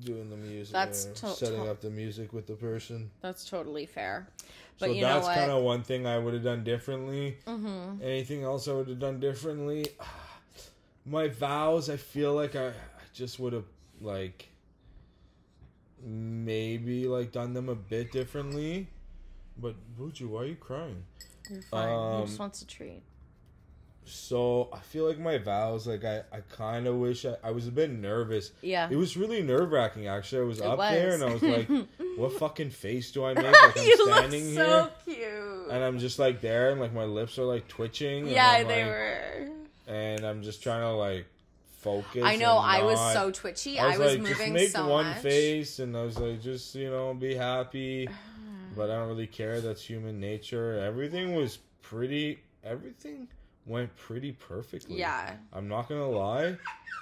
doing 0.00 0.28
the 0.30 0.36
music, 0.36 0.72
That's 0.72 1.04
to- 1.06 1.28
setting 1.28 1.62
to- 1.64 1.70
up 1.70 1.80
the 1.80 1.90
music 1.90 2.32
with 2.32 2.46
the 2.46 2.54
person. 2.54 3.10
That's 3.22 3.48
totally 3.48 3.86
fair. 3.86 4.28
But 4.78 4.86
so 4.90 4.92
you 4.92 5.00
that's 5.02 5.26
kind 5.26 5.50
of 5.50 5.62
one 5.62 5.82
thing 5.82 6.06
I 6.06 6.18
would 6.18 6.34
have 6.34 6.42
done 6.44 6.62
differently. 6.64 7.38
Mhm. 7.46 8.02
Anything 8.02 8.42
else 8.44 8.68
I 8.68 8.72
would 8.74 8.88
have 8.88 8.98
done 8.98 9.20
differently? 9.20 9.86
My 11.06 11.28
vows, 11.28 11.88
I 11.88 11.96
feel 11.96 12.34
like 12.34 12.56
I, 12.56 12.68
I 12.68 12.72
just 13.14 13.38
would 13.38 13.52
have 13.52 13.64
like 14.00 14.48
maybe 16.02 17.06
like 17.08 17.32
done 17.32 17.54
them 17.54 17.68
a 17.68 17.74
bit 17.74 18.12
differently. 18.12 18.88
But 19.58 19.76
Buju, 19.98 20.28
why 20.28 20.42
are 20.42 20.46
you 20.46 20.56
crying? 20.56 21.04
You're 21.48 21.62
fine. 21.62 21.88
he 21.88 21.94
Um, 21.94 22.26
just 22.26 22.38
wants 22.38 22.60
a 22.62 22.66
treat. 22.66 23.02
So 24.08 24.68
I 24.72 24.78
feel 24.78 25.04
like 25.06 25.18
my 25.18 25.36
vows, 25.38 25.86
like 25.86 26.04
I, 26.04 26.18
I 26.32 26.40
kind 26.56 26.86
of 26.86 26.94
wish 26.96 27.26
I, 27.26 27.34
I 27.42 27.50
was 27.50 27.66
a 27.66 27.72
bit 27.72 27.90
nervous. 27.90 28.52
Yeah. 28.62 28.88
It 28.88 28.94
was 28.96 29.16
really 29.16 29.42
nerve 29.42 29.72
wracking. 29.72 30.06
Actually, 30.06 30.42
I 30.42 30.44
was 30.44 30.58
It 30.60 30.64
up 30.66 30.78
there 30.78 31.14
and 31.14 31.24
I 31.24 31.32
was 31.32 31.42
like, 31.42 31.68
"What 32.16 32.32
fucking 32.38 32.70
face 32.70 33.10
do 33.10 33.24
I 33.24 33.34
make?" 33.34 33.44
Like 33.52 33.76
I'm 33.76 33.84
you 33.84 34.06
look 34.06 34.54
so 34.54 34.90
here. 35.06 35.14
cute. 35.16 35.70
and 35.72 35.82
I'm 35.84 35.98
just 35.98 36.18
like 36.20 36.40
there, 36.40 36.70
and 36.70 36.80
like 36.80 36.92
my 36.92 37.04
lips 37.04 37.36
are 37.38 37.44
like 37.44 37.66
twitching. 37.66 38.22
and 38.24 38.30
yeah, 38.30 38.62
they 38.62 38.84
like- 38.84 38.86
were. 38.92 39.48
And 39.88 40.24
I'm 40.24 40.42
just 40.42 40.62
trying 40.62 40.82
to 40.82 40.92
like 40.92 41.26
focus. 41.78 42.22
I 42.24 42.36
know. 42.36 42.56
I 42.58 42.82
was 42.82 42.98
so 43.12 43.30
twitchy. 43.32 43.78
I 43.78 43.86
I 43.86 43.88
was, 43.90 43.98
was, 43.98 44.12
like, 44.12 44.18
moving 44.20 44.36
just 44.36 44.52
make 44.52 44.68
so 44.70 44.88
one 44.88 45.06
much. 45.06 45.18
face, 45.18 45.78
and 45.80 45.96
I 45.96 46.02
was 46.02 46.18
like, 46.18 46.40
just 46.42 46.74
you 46.74 46.90
know, 46.90 47.12
be 47.14 47.34
happy. 47.34 48.08
but 48.76 48.90
I 48.90 48.94
don't 48.96 49.08
really 49.08 49.26
care. 49.26 49.60
That's 49.60 49.82
human 49.82 50.20
nature. 50.20 50.78
Everything 50.78 51.34
was 51.34 51.58
pretty. 51.82 52.40
Everything 52.64 53.28
went 53.66 53.94
pretty 53.96 54.32
perfectly. 54.32 54.98
Yeah. 54.98 55.34
I'm 55.52 55.68
not 55.68 55.88
gonna 55.88 56.08
lie. 56.08 56.56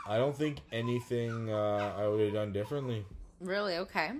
I 0.06 0.16
don't 0.16 0.36
think 0.36 0.58
anything 0.72 1.50
uh, 1.50 1.94
I 1.96 2.08
would 2.08 2.20
have 2.20 2.32
done 2.32 2.52
differently. 2.52 3.04
Really? 3.40 3.76
Okay. 3.76 4.12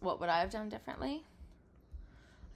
What 0.00 0.20
would 0.20 0.28
I 0.28 0.40
have 0.40 0.50
done 0.50 0.68
differently? 0.68 1.24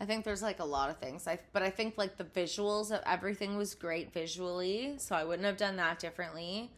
I 0.00 0.06
think 0.06 0.24
there's 0.24 0.42
like 0.42 0.60
a 0.60 0.64
lot 0.64 0.88
of 0.88 0.98
things. 0.98 1.26
I 1.26 1.38
but 1.52 1.62
I 1.62 1.70
think 1.70 1.98
like 1.98 2.16
the 2.16 2.24
visuals 2.24 2.90
of 2.90 3.02
everything 3.04 3.56
was 3.56 3.74
great 3.74 4.12
visually, 4.12 4.94
so 4.96 5.14
I 5.14 5.24
wouldn't 5.24 5.44
have 5.44 5.58
done 5.58 5.76
that 5.76 5.98
differently. 5.98 6.70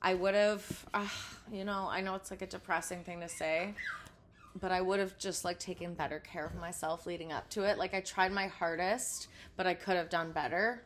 I 0.00 0.14
would 0.14 0.34
have, 0.34 0.86
uh, 0.92 1.08
you 1.50 1.64
know, 1.64 1.88
I 1.90 2.02
know 2.02 2.14
it's 2.14 2.30
like 2.30 2.42
a 2.42 2.46
depressing 2.46 3.04
thing 3.04 3.20
to 3.20 3.28
say, 3.28 3.74
but 4.60 4.70
I 4.72 4.80
would 4.80 5.00
have 5.00 5.18
just 5.18 5.44
like 5.44 5.58
taken 5.58 5.94
better 5.94 6.20
care 6.20 6.46
of 6.46 6.54
myself 6.54 7.06
leading 7.06 7.32
up 7.32 7.48
to 7.50 7.64
it. 7.64 7.78
Like 7.78 7.94
I 7.94 8.00
tried 8.00 8.32
my 8.32 8.46
hardest, 8.46 9.28
but 9.56 9.66
I 9.66 9.74
could 9.74 9.96
have 9.96 10.08
done 10.10 10.32
better. 10.32 10.82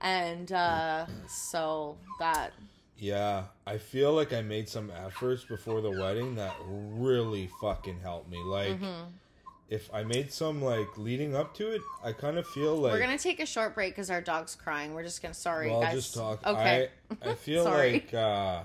And 0.00 0.52
uh 0.52 1.06
so 1.28 1.96
that 2.18 2.52
Yeah, 2.98 3.44
I 3.66 3.78
feel 3.78 4.12
like 4.12 4.32
I 4.32 4.42
made 4.42 4.68
some 4.68 4.90
efforts 4.90 5.44
before 5.44 5.80
the 5.80 5.90
wedding 5.90 6.34
that 6.36 6.54
really 6.68 7.48
fucking 7.60 8.00
helped 8.00 8.30
me. 8.30 8.38
Like, 8.42 8.68
Mm-hmm. 8.72 9.04
if 9.70 9.88
I 9.94 10.04
made 10.04 10.30
some 10.32 10.60
like 10.62 10.98
leading 10.98 11.34
up 11.34 11.54
to 11.56 11.72
it, 11.72 11.80
I 12.04 12.12
kind 12.12 12.36
of 12.36 12.46
feel 12.48 12.76
like 12.76 12.92
we're 12.92 13.00
gonna 13.00 13.16
take 13.18 13.40
a 13.40 13.46
short 13.46 13.74
break 13.74 13.92
because 13.94 14.10
our 14.10 14.20
dog's 14.20 14.54
crying. 14.54 14.92
We're 14.92 15.04
just 15.04 15.22
gonna 15.22 15.32
sorry 15.34 15.68
Well, 15.68 15.76
I'll 15.78 15.82
guys. 15.84 15.94
just 15.94 16.14
talk. 16.14 16.46
Okay. 16.46 16.90
I, 17.22 17.30
I 17.30 17.34
feel 17.46 17.64
like 17.64 18.12
uh 18.12 18.64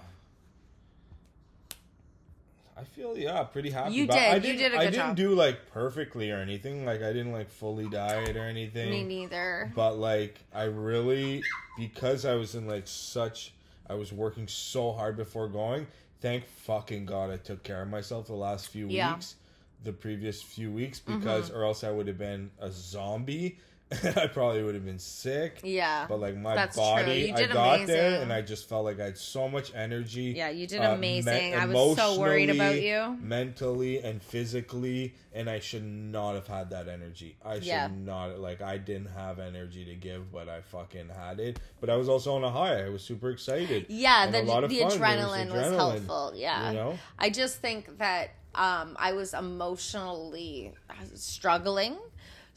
I 2.80 2.84
feel 2.84 3.18
yeah, 3.18 3.44
pretty 3.44 3.70
happy. 3.70 3.94
You 3.96 4.06
about- 4.06 4.14
did. 4.16 4.24
I 4.24 4.36
You 4.36 4.42
didn't, 4.42 4.58
did 4.58 4.74
a 4.74 4.78
I 4.78 4.86
good 4.86 4.92
didn't 4.92 5.08
job. 5.08 5.16
do 5.16 5.36
like 5.36 5.72
perfectly 5.72 6.32
or 6.32 6.38
anything. 6.38 6.86
Like 6.86 7.02
I 7.02 7.12
didn't 7.14 7.32
like 7.34 7.50
fully 7.50 7.88
diet 7.90 8.36
or 8.36 8.44
anything. 8.46 8.90
Me 8.92 9.04
neither. 9.04 9.72
But 9.76 9.98
like 9.98 10.40
I 10.54 10.64
really 10.64 11.44
because 11.78 12.26
I 12.26 12.36
was 12.36 12.56
in 12.56 12.68
like 12.68 12.84
such 12.88 13.54
I 13.90 13.96
was 13.96 14.14
working 14.14 14.48
so 14.48 14.92
hard 14.92 15.18
before 15.18 15.48
going. 15.48 15.88
Thank 16.22 16.46
fucking 16.46 17.06
God 17.06 17.32
I 17.32 17.38
took 17.38 17.64
care 17.64 17.82
of 17.82 17.90
myself 17.90 18.28
the 18.28 18.34
last 18.34 18.68
few 18.70 18.88
Yeah. 18.88 19.06
Mm-hmm. 19.08 19.14
weeks, 19.16 19.36
the 19.84 19.94
previous 19.94 20.42
few 20.42 20.72
weeks 20.72 21.00
because 21.00 21.50
or 21.52 21.64
else 21.64 21.84
I 21.84 21.92
would 21.92 22.08
have 22.08 22.18
been 22.18 22.52
a 22.60 22.70
zombie. 22.72 23.58
I 24.16 24.28
probably 24.28 24.62
would 24.62 24.76
have 24.76 24.86
been 24.86 25.00
sick. 25.00 25.62
Yeah. 25.64 26.06
But 26.08 26.20
like 26.20 26.38
my 26.38 26.54
That's 26.54 26.78
body, 26.78 27.34
I 27.34 27.48
got 27.48 27.88
there 27.88 28.22
and 28.22 28.32
I 28.32 28.42
just 28.42 28.70
felt 28.70 28.86
like 28.86 29.00
I 29.00 29.06
had 29.06 29.18
so 29.18 29.50
much 29.50 29.74
energy. 29.74 30.34
Yeah, 30.38 30.50
you 30.50 30.68
did 30.68 30.82
uh, 30.82 30.92
amazing. 30.92 31.52
me- 31.52 31.54
I 31.56 31.66
was 31.66 31.98
so 31.98 32.20
worried 32.20 32.52
about 32.52 32.80
you. 32.80 33.18
mentally 33.20 34.00
and 34.04 34.22
physically, 34.22 35.16
and 35.34 35.50
I 35.50 35.60
should 35.60 35.84
not 35.84 36.36
have 36.36 36.46
had 36.46 36.70
that 36.70 36.88
energy. 36.88 37.36
I 37.44 37.56
should 37.56 37.66
Yeah. 37.66 37.90
not 37.92 38.40
like 38.40 38.62
I 38.62 38.78
didn't 38.78 39.10
have 39.10 39.40
energy 39.40 39.86
to 39.86 39.96
give, 39.96 40.32
but 40.32 40.48
I 40.48 40.62
fucking 40.62 41.10
had 41.10 41.40
it. 41.40 41.60
But 41.82 41.90
I 41.90 41.96
was 41.96 42.10
also 42.10 42.36
on 42.36 42.44
a 42.44 42.52
high. 42.52 42.86
I 42.86 42.90
was 42.90 43.02
super 43.02 43.32
excited. 43.32 43.88
Yeah, 43.90 44.30
the, 44.30 44.42
a 44.42 44.44
lot 44.44 44.64
of 44.64 44.70
the. 44.70 44.78
There 44.78 44.86
was 44.86 44.98
adrenaline 44.98 45.52
was, 45.52 45.76
helpful. 45.76 46.34
Yeah. 46.36 46.70
You 46.70 46.78
know? 46.78 47.00
I 47.18 47.32
just 47.32 47.58
think 47.58 47.98
that 47.98 48.36
um, 48.54 48.96
I 49.00 49.14
was 49.14 49.34
emotionally 49.34 50.74
struggling. 51.16 51.98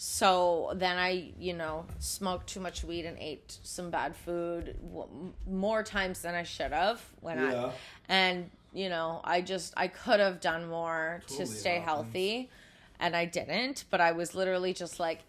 So 0.04 0.72
then 0.74 0.98
I, 0.98 1.30
you 1.38 1.52
know, 1.54 1.86
smoked 2.00 2.48
too 2.48 2.58
much 2.58 2.82
weed 2.82 3.04
and 3.04 3.16
ate 3.20 3.58
some 3.62 3.90
bad 3.90 4.16
food 4.16 4.76
w- 4.82 5.32
more 5.48 5.84
times 5.84 6.22
than 6.22 6.34
I 6.34 6.42
should 6.42 6.72
have 6.72 7.00
when 7.20 7.38
Yeah. 7.38 7.66
I, 7.66 7.72
and 8.08 8.50
you 8.72 8.88
know, 8.88 9.20
I 9.22 9.42
just 9.42 9.72
I 9.76 9.86
could 9.86 10.18
have 10.18 10.40
done 10.40 10.66
more 10.68 11.22
to 11.36 11.46
stay 11.46 11.78
healthy, 11.78 12.50
and 12.98 13.14
I 13.14 13.26
didn't. 13.26 13.84
But 13.90 14.00
I 14.00 14.10
was 14.10 14.34
literally 14.34 14.72
just 14.72 14.98
like, 14.98 15.20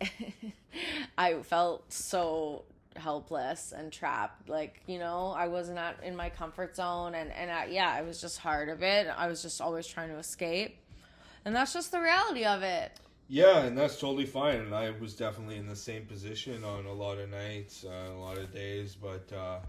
I 1.19 1.35
felt 1.43 1.93
so 1.93 2.63
helpless 2.95 3.73
and 3.77 3.91
trapped 3.91 4.47
like 4.47 4.79
you 4.85 4.99
know 4.99 5.33
i 5.35 5.47
wasn't 5.47 5.75
at, 5.75 5.97
in 6.03 6.15
my 6.15 6.29
comfort 6.29 6.75
zone 6.75 7.15
and 7.15 7.31
and 7.31 7.49
I, 7.49 7.65
yeah 7.65 7.99
it 7.99 8.05
was 8.05 8.21
just 8.21 8.37
hard 8.37 8.69
of 8.69 8.83
it 8.83 9.07
i 9.17 9.25
was 9.25 9.41
just 9.41 9.59
always 9.61 9.87
trying 9.87 10.09
to 10.09 10.17
escape 10.17 10.77
and 11.43 11.55
that's 11.55 11.73
just 11.73 11.91
the 11.91 11.99
reality 11.99 12.45
of 12.45 12.61
it 12.61 12.91
Yeah, 13.27 13.63
and 13.63 13.77
that's 13.77 13.99
totally 13.99 14.25
fine. 14.25 14.59
And 14.59 14.75
I 14.75 14.91
was 14.91 15.15
definitely 15.15 15.57
in 15.57 15.67
the 15.67 15.75
same 15.75 16.05
position 16.05 16.63
on 16.63 16.85
a 16.85 16.93
lot 16.93 17.17
of 17.17 17.29
nights, 17.29 17.85
uh, 17.85 18.11
a 18.13 18.19
lot 18.19 18.37
of 18.37 18.53
days. 18.53 18.95
But 18.95 19.31
uh, 19.35 19.59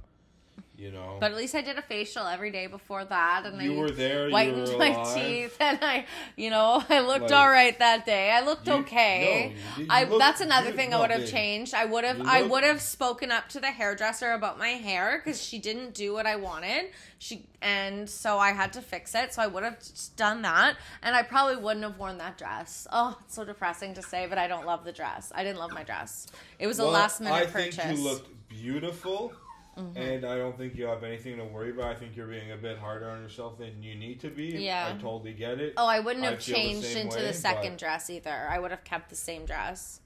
you 0.76 0.90
know, 0.90 1.18
but 1.20 1.30
at 1.30 1.36
least 1.36 1.54
i 1.54 1.60
did 1.62 1.78
a 1.78 1.82
facial 1.82 2.26
every 2.26 2.50
day 2.50 2.66
before 2.66 3.04
that 3.04 3.46
and 3.46 3.62
you 3.62 3.74
i 3.74 3.78
were 3.78 3.90
there. 3.90 4.26
You 4.26 4.32
whitened 4.32 4.68
were 4.68 4.78
my 4.78 5.12
teeth 5.14 5.56
and 5.60 5.78
i 5.82 6.04
you 6.36 6.50
know 6.50 6.82
i 6.88 6.98
looked 7.00 7.30
Like, 7.30 7.32
all 7.32 7.48
right 7.48 7.78
that 7.78 8.04
day. 8.04 8.30
I 8.32 8.40
looked 8.44 8.66
you- 8.66 8.74
okay. 8.74 9.54
no, 9.78 9.84
i 9.88 10.04
that's 10.04 10.40
another 10.40 10.70
good. 10.70 10.76
thing 10.76 10.92
i 10.92 11.00
would 11.00 11.10
have 11.12 11.28
changed. 11.28 11.74
I 11.74 11.84
would 11.84 12.02
have 12.04 12.20
i 12.22 12.42
would 12.42 12.64
have 12.64 12.80
spoken 12.80 13.30
up 13.30 13.48
to 13.50 13.60
the 13.60 13.70
hairdresser 13.70 14.32
about 14.32 14.58
my 14.58 14.70
hair 14.70 15.20
because 15.24 15.40
she 15.40 15.58
didn't 15.60 15.94
do 15.94 16.12
what 16.12 16.26
i 16.26 16.34
wanted. 16.36 16.86
She 17.18 17.46
and 17.62 18.10
so 18.10 18.38
i 18.38 18.50
had 18.50 18.72
to 18.72 18.82
fix 18.82 19.14
it. 19.14 19.32
So 19.32 19.42
i 19.42 19.46
would 19.46 19.62
have 19.62 19.78
done 20.16 20.42
that 20.42 20.76
and 21.02 21.14
i 21.14 21.22
probably 21.22 21.56
wouldn't 21.56 21.84
have 21.84 21.98
worn 21.98 22.18
that 22.18 22.36
dress. 22.36 22.86
Oh 22.92 23.16
it's 23.24 23.36
so 23.36 23.44
depressing 23.44 23.94
to 23.94 24.02
say 24.02 24.26
but 24.28 24.38
i 24.38 24.48
don't 24.48 24.66
love 24.66 24.84
the 24.84 24.92
dress. 24.92 25.30
I 25.34 25.44
didn't 25.44 25.58
love 25.58 25.72
my 25.72 25.84
dress. 25.84 26.26
It 26.58 26.66
was 26.66 26.80
a 26.80 26.84
last 26.84 27.20
minute 27.20 27.34
I 27.34 27.46
purchase 27.46 27.76
think 27.76 27.98
you 27.98 28.04
looked 28.04 28.28
beautiful, 28.48 29.32
Mm-hmm. 29.76 29.96
and 29.98 30.24
I 30.24 30.36
don't 30.38 30.56
think 30.56 30.76
you 30.76 30.86
have 30.86 31.02
anything 31.02 31.36
to 31.38 31.44
worry 31.44 31.70
about. 31.70 31.86
I 31.86 31.94
think 31.96 32.16
you're 32.16 32.28
being 32.28 32.52
a 32.52 32.56
bit 32.56 32.78
harder 32.78 33.10
on 33.10 33.22
yourself 33.22 33.58
than 33.58 33.82
you 33.82 33.94
need 33.96 34.20
to 34.20 34.28
be. 34.28 34.44
Yeah. 34.58 34.92
I 34.94 35.00
totally 35.00 35.32
get 35.32 35.58
it. 35.60 35.74
Oh, 35.76 35.86
I 35.86 36.00
wouldn't 36.00 36.24
have 36.24 36.36
the 36.44 36.52
changed 36.52 36.86
same 36.86 37.06
into 37.06 37.16
way, 37.18 37.26
the 37.26 37.32
second 37.32 37.72
but- 37.72 37.78
dress 37.80 38.08
either. 38.10 38.48
I 38.50 38.58
would 38.58 38.70
have 38.70 38.84
kept 38.84 39.10
the 39.10 39.16
same 39.16 39.44
dress. 39.46 40.00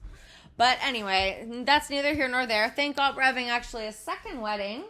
But 0.57 0.77
anyway, 0.83 1.47
that's 1.65 1.89
neither 1.89 2.13
here 2.13 2.27
nor 2.27 2.45
there. 2.45 2.69
Thank 2.69 2.97
God 2.97 3.15
we're 3.15 3.21
having 3.21 3.49
actually 3.49 3.85
a 3.85 3.93
second 3.93 4.41
wedding. 4.41 4.83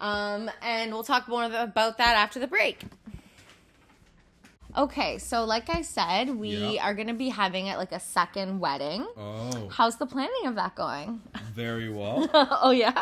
Um, 0.00 0.50
and 0.62 0.92
we'll 0.92 1.04
talk 1.04 1.28
more 1.28 1.44
about 1.44 1.98
that 1.98 2.16
after 2.16 2.38
the 2.40 2.46
break. 2.46 2.82
Okay, 4.76 5.16
so 5.18 5.44
like 5.44 5.70
I 5.70 5.80
said, 5.80 6.28
we 6.36 6.78
are 6.78 6.92
going 6.92 7.06
to 7.06 7.14
be 7.14 7.30
having 7.30 7.66
it 7.66 7.78
like 7.78 7.92
a 7.92 8.00
second 8.00 8.60
wedding. 8.60 9.06
Oh, 9.16 9.68
How's 9.70 9.96
the 9.96 10.04
planning 10.04 10.46
of 10.46 10.56
that 10.56 10.74
going? 10.74 11.22
very 11.54 11.88
well. 11.88 12.28
oh, 12.34 12.72
yeah? 12.72 13.00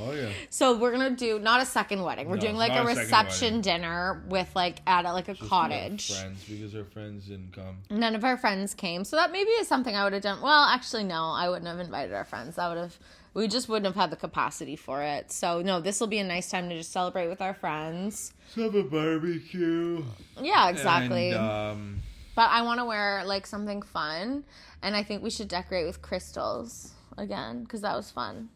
Oh 0.00 0.12
yeah. 0.12 0.30
So 0.50 0.76
we're 0.76 0.92
going 0.92 1.10
to 1.10 1.16
do 1.16 1.38
not 1.38 1.60
a 1.62 1.66
second 1.66 2.02
wedding. 2.02 2.28
We're 2.28 2.36
No, 2.36 2.40
doing 2.42 2.56
like 2.56 2.72
a 2.72 2.82
a 2.82 2.84
reception 2.86 3.60
dinner 3.60 4.22
with 4.28 4.50
like 4.54 4.80
at 4.86 5.04
a, 5.04 5.12
like 5.12 5.28
a 5.28 5.34
Just 5.34 5.48
cottage. 5.50 6.12
friends 6.12 6.44
because 6.48 6.74
our 6.74 6.84
friends 6.84 7.26
didn't 7.26 7.52
come. 7.52 7.78
none 7.90 8.14
of 8.14 8.24
our 8.24 8.36
friends 8.36 8.74
came 8.74 9.04
so 9.04 9.16
that 9.16 9.30
maybe 9.32 9.50
is 9.50 9.68
something 9.68 9.94
i 9.96 10.04
would 10.04 10.12
have 10.12 10.22
done 10.22 10.40
well 10.40 10.64
actually 10.64 11.04
no 11.04 11.30
i 11.34 11.48
wouldn't 11.48 11.66
have 11.66 11.78
invited 11.78 12.12
our 12.14 12.24
friends 12.24 12.56
that 12.56 12.68
would 12.68 12.78
have 12.78 12.98
we 13.34 13.46
just 13.46 13.68
wouldn't 13.68 13.86
have 13.86 13.94
had 13.94 14.10
the 14.10 14.16
capacity 14.16 14.76
for 14.76 15.02
it 15.02 15.30
so 15.30 15.60
no 15.62 15.80
this 15.80 16.00
will 16.00 16.06
be 16.06 16.18
a 16.18 16.24
nice 16.24 16.50
time 16.50 16.68
to 16.68 16.76
just 16.76 16.90
celebrate 16.92 17.28
with 17.28 17.40
our 17.40 17.54
friends 17.54 18.32
have 18.56 18.74
a 18.74 18.82
barbecue. 18.82 20.02
yeah 20.40 20.68
exactly 20.68 21.30
And, 21.30 21.38
um, 21.38 22.02
but 22.34 22.48
i 22.50 22.62
want 22.62 22.80
to 22.80 22.84
wear 22.84 23.22
like 23.24 23.46
something 23.46 23.82
fun 23.82 24.44
and 24.82 24.96
i 24.96 25.02
think 25.02 25.22
we 25.22 25.30
should 25.30 25.48
decorate 25.48 25.86
with 25.86 26.02
crystals 26.02 26.92
again 27.18 27.62
because 27.64 27.80
that 27.82 27.94
was 27.96 28.10
fun 28.10 28.48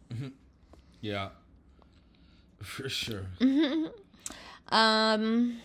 yeah. 1.04 1.28
For 2.62 2.88
sure. 2.88 3.26
um 4.70 5.58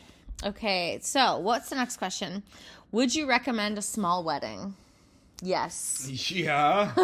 okay 0.43 0.99
so 1.02 1.38
what's 1.39 1.69
the 1.69 1.75
next 1.75 1.95
question 1.97 2.43
would 2.91 3.15
you 3.15 3.25
recommend 3.25 3.78
a 3.78 3.82
small 3.82 4.23
wedding 4.23 4.75
yes 5.41 6.08
Yeah. 6.32 6.91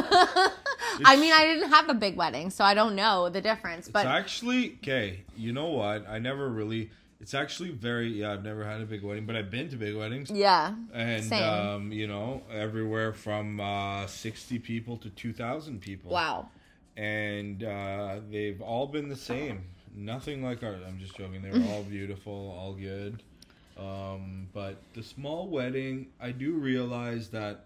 i 1.06 1.16
mean 1.16 1.32
i 1.32 1.46
didn't 1.46 1.70
have 1.70 1.88
a 1.90 1.94
big 1.94 2.18
wedding 2.18 2.50
so 2.50 2.66
i 2.66 2.74
don't 2.74 2.96
know 2.96 3.30
the 3.30 3.40
difference 3.40 3.88
but 3.88 4.00
it's 4.06 4.08
actually 4.10 4.78
okay. 4.84 5.22
You 5.38 5.54
know 5.54 5.68
what? 5.70 6.06
I 6.08 6.20
never 6.20 6.50
really. 6.50 6.90
It's 7.22 7.34
actually 7.34 7.70
very. 7.72 8.10
Yeah, 8.10 8.34
I've 8.34 8.44
never 8.44 8.64
had 8.66 8.82
a 8.82 8.86
big 8.86 9.02
wedding, 9.04 9.26
but 9.26 9.36
I've 9.38 9.50
been 9.50 9.70
to 9.70 9.78
big 9.78 9.96
weddings. 9.96 10.30
yeah 10.30 10.76
and 10.94 11.24
Same. 11.24 11.44
um, 11.44 11.92
you 11.94 12.08
know 12.08 12.44
everywhere 12.52 13.14
from 13.14 13.60
uh, 13.62 14.06
60 14.08 14.60
people 14.60 14.98
to 14.98 15.10
2000 15.10 15.80
people 15.82 16.12
wow 16.12 16.50
and 16.98 17.64
uh, 17.64 18.20
they've 18.32 18.62
all 18.62 18.88
been 18.88 19.10
the 19.10 19.16
same. 19.16 19.64
Nothing 19.96 20.44
like 20.44 20.62
ours 20.64 20.82
i'm 20.88 21.00
just 21.00 21.16
joking. 21.16 21.42
They 21.42 21.52
were 21.52 21.66
all 21.74 21.84
beautiful 21.84 22.56
all 22.60 22.74
good. 22.74 23.22
Um, 23.78 24.48
but 24.54 24.78
the 24.94 25.04
small 25.04 25.48
wedding 25.48 26.08
i 26.22 26.32
do 26.32 26.54
realize 26.54 27.28
that 27.30 27.66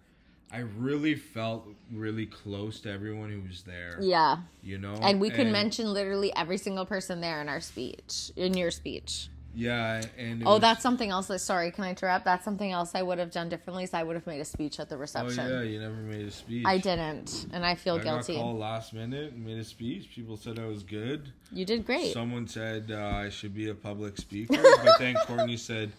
i 0.52 0.58
really 0.60 1.14
felt 1.14 1.68
really 1.94 2.26
close 2.26 2.80
to 2.82 2.92
everyone 2.92 3.30
who 3.30 3.42
was 3.48 3.62
there 3.62 3.98
Yeah. 4.02 4.38
you 4.64 4.80
know? 4.80 4.96
And 5.02 5.22
we 5.22 5.30
could 5.30 5.46
mention 5.48 5.94
literally 5.94 6.36
every 6.36 6.58
single 6.58 6.86
person 6.86 7.22
there 7.22 7.40
in 7.42 7.48
our 7.50 7.62
speech, 7.62 8.32
in 8.36 8.56
your 8.58 8.72
speech. 8.72 9.30
Yeah 9.56 10.02
and 10.18 10.44
Oh, 10.46 10.54
was- 10.54 10.62
that's 10.62 10.82
something 10.84 11.10
else. 11.10 11.28
That, 11.28 11.40
sorry, 11.40 11.72
can 11.72 11.84
I 11.84 11.90
interrupt? 11.90 12.24
That's 12.26 12.46
something 12.46 12.72
else 12.72 12.92
I 12.96 13.02
would 13.02 13.18
have 13.20 13.32
done 13.32 13.50
differently. 13.50 13.84
Is 13.84 13.94
I 13.94 14.04
would 14.04 14.16
have 14.16 14.28
made 14.28 14.40
a 14.42 14.46
speech 14.46 14.80
at 14.80 14.90
the 14.90 14.98
reception. 14.98 15.40
oh 15.40 15.50
yeah 15.50 15.62
you 15.64 15.80
never 15.80 15.96
made 15.96 16.26
a 16.28 16.32
speech 16.32 16.66
I 16.66 16.78
didn't, 16.78 17.48
and 17.52 17.66
I 17.66 17.76
feel 17.76 17.98
guilty. 18.00 18.34
I 18.34 18.38
got 18.38 18.44
called 18.44 18.60
last 18.60 18.94
minute 18.94 19.34
and 19.34 19.46
made 19.46 19.58
a 19.58 19.64
speech. 19.64 20.10
People 20.14 20.38
said 20.38 20.60
I 20.60 20.66
was 20.66 20.84
good. 20.84 21.32
You 21.52 21.66
did 21.66 21.86
great. 21.86 22.14
Someone 22.14 22.48
said 22.48 22.92
uh, 22.92 22.98
I 23.26 23.30
should 23.30 23.54
be 23.54 23.70
a 23.70 23.76
public 23.76 24.18
speaker, 24.18 24.62
but 24.62 25.00
then 25.00 25.16
Courtney 25.26 25.58
said, 25.58 25.92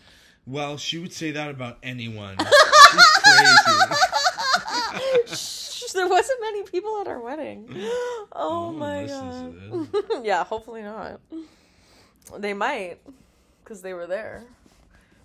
"Well, 0.46 0.76
she 0.76 0.98
would 0.98 1.12
say 1.12 1.30
that 1.32 1.50
about 1.50 1.78
anyone." 1.82 2.36
She's 2.38 3.06
crazy. 3.22 3.96
There 5.92 6.06
wasn't 6.08 6.40
many 6.40 6.62
people 6.62 7.00
at 7.00 7.08
our 7.08 7.20
wedding. 7.20 7.66
Oh 8.32 8.70
No 8.70 8.78
my 8.78 9.06
god. 9.06 9.88
yeah, 10.24 10.44
hopefully 10.44 10.82
not. 10.82 11.20
They 12.38 12.54
might, 12.54 12.98
because 13.70 13.82
they 13.82 13.94
were 13.94 14.08
there. 14.08 14.42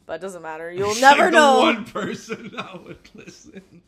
But 0.05 0.13
it 0.13 0.21
doesn't 0.21 0.43
matter. 0.43 0.71
You'll 0.77 0.93
never 1.01 1.31
know. 1.31 1.61
One 1.61 1.83
person 1.83 2.51
that 2.55 2.83
would 2.85 3.09
listen. 3.15 3.81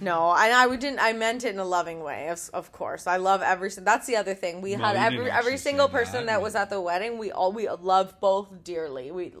No, 0.00 0.30
and 0.32 0.52
I 0.52 0.76
didn't. 0.76 1.00
I 1.00 1.14
meant 1.14 1.44
it 1.44 1.52
in 1.52 1.58
a 1.58 1.64
loving 1.64 2.00
way, 2.04 2.28
of, 2.28 2.48
of 2.54 2.70
course. 2.70 3.08
I 3.08 3.16
love 3.16 3.42
every. 3.42 3.70
That's 3.70 4.06
the 4.06 4.14
other 4.16 4.34
thing. 4.34 4.60
We 4.60 4.76
No, 4.76 4.84
had 4.84 4.94
every 4.96 5.28
every 5.30 5.56
single 5.56 5.88
person 5.88 6.26
that. 6.26 6.34
that 6.34 6.42
was 6.42 6.54
at 6.54 6.70
the 6.70 6.80
wedding. 6.80 7.18
We 7.18 7.32
all 7.32 7.50
we 7.52 7.68
love 7.68 8.20
both 8.20 8.62
dearly. 8.62 9.10
We, 9.10 9.32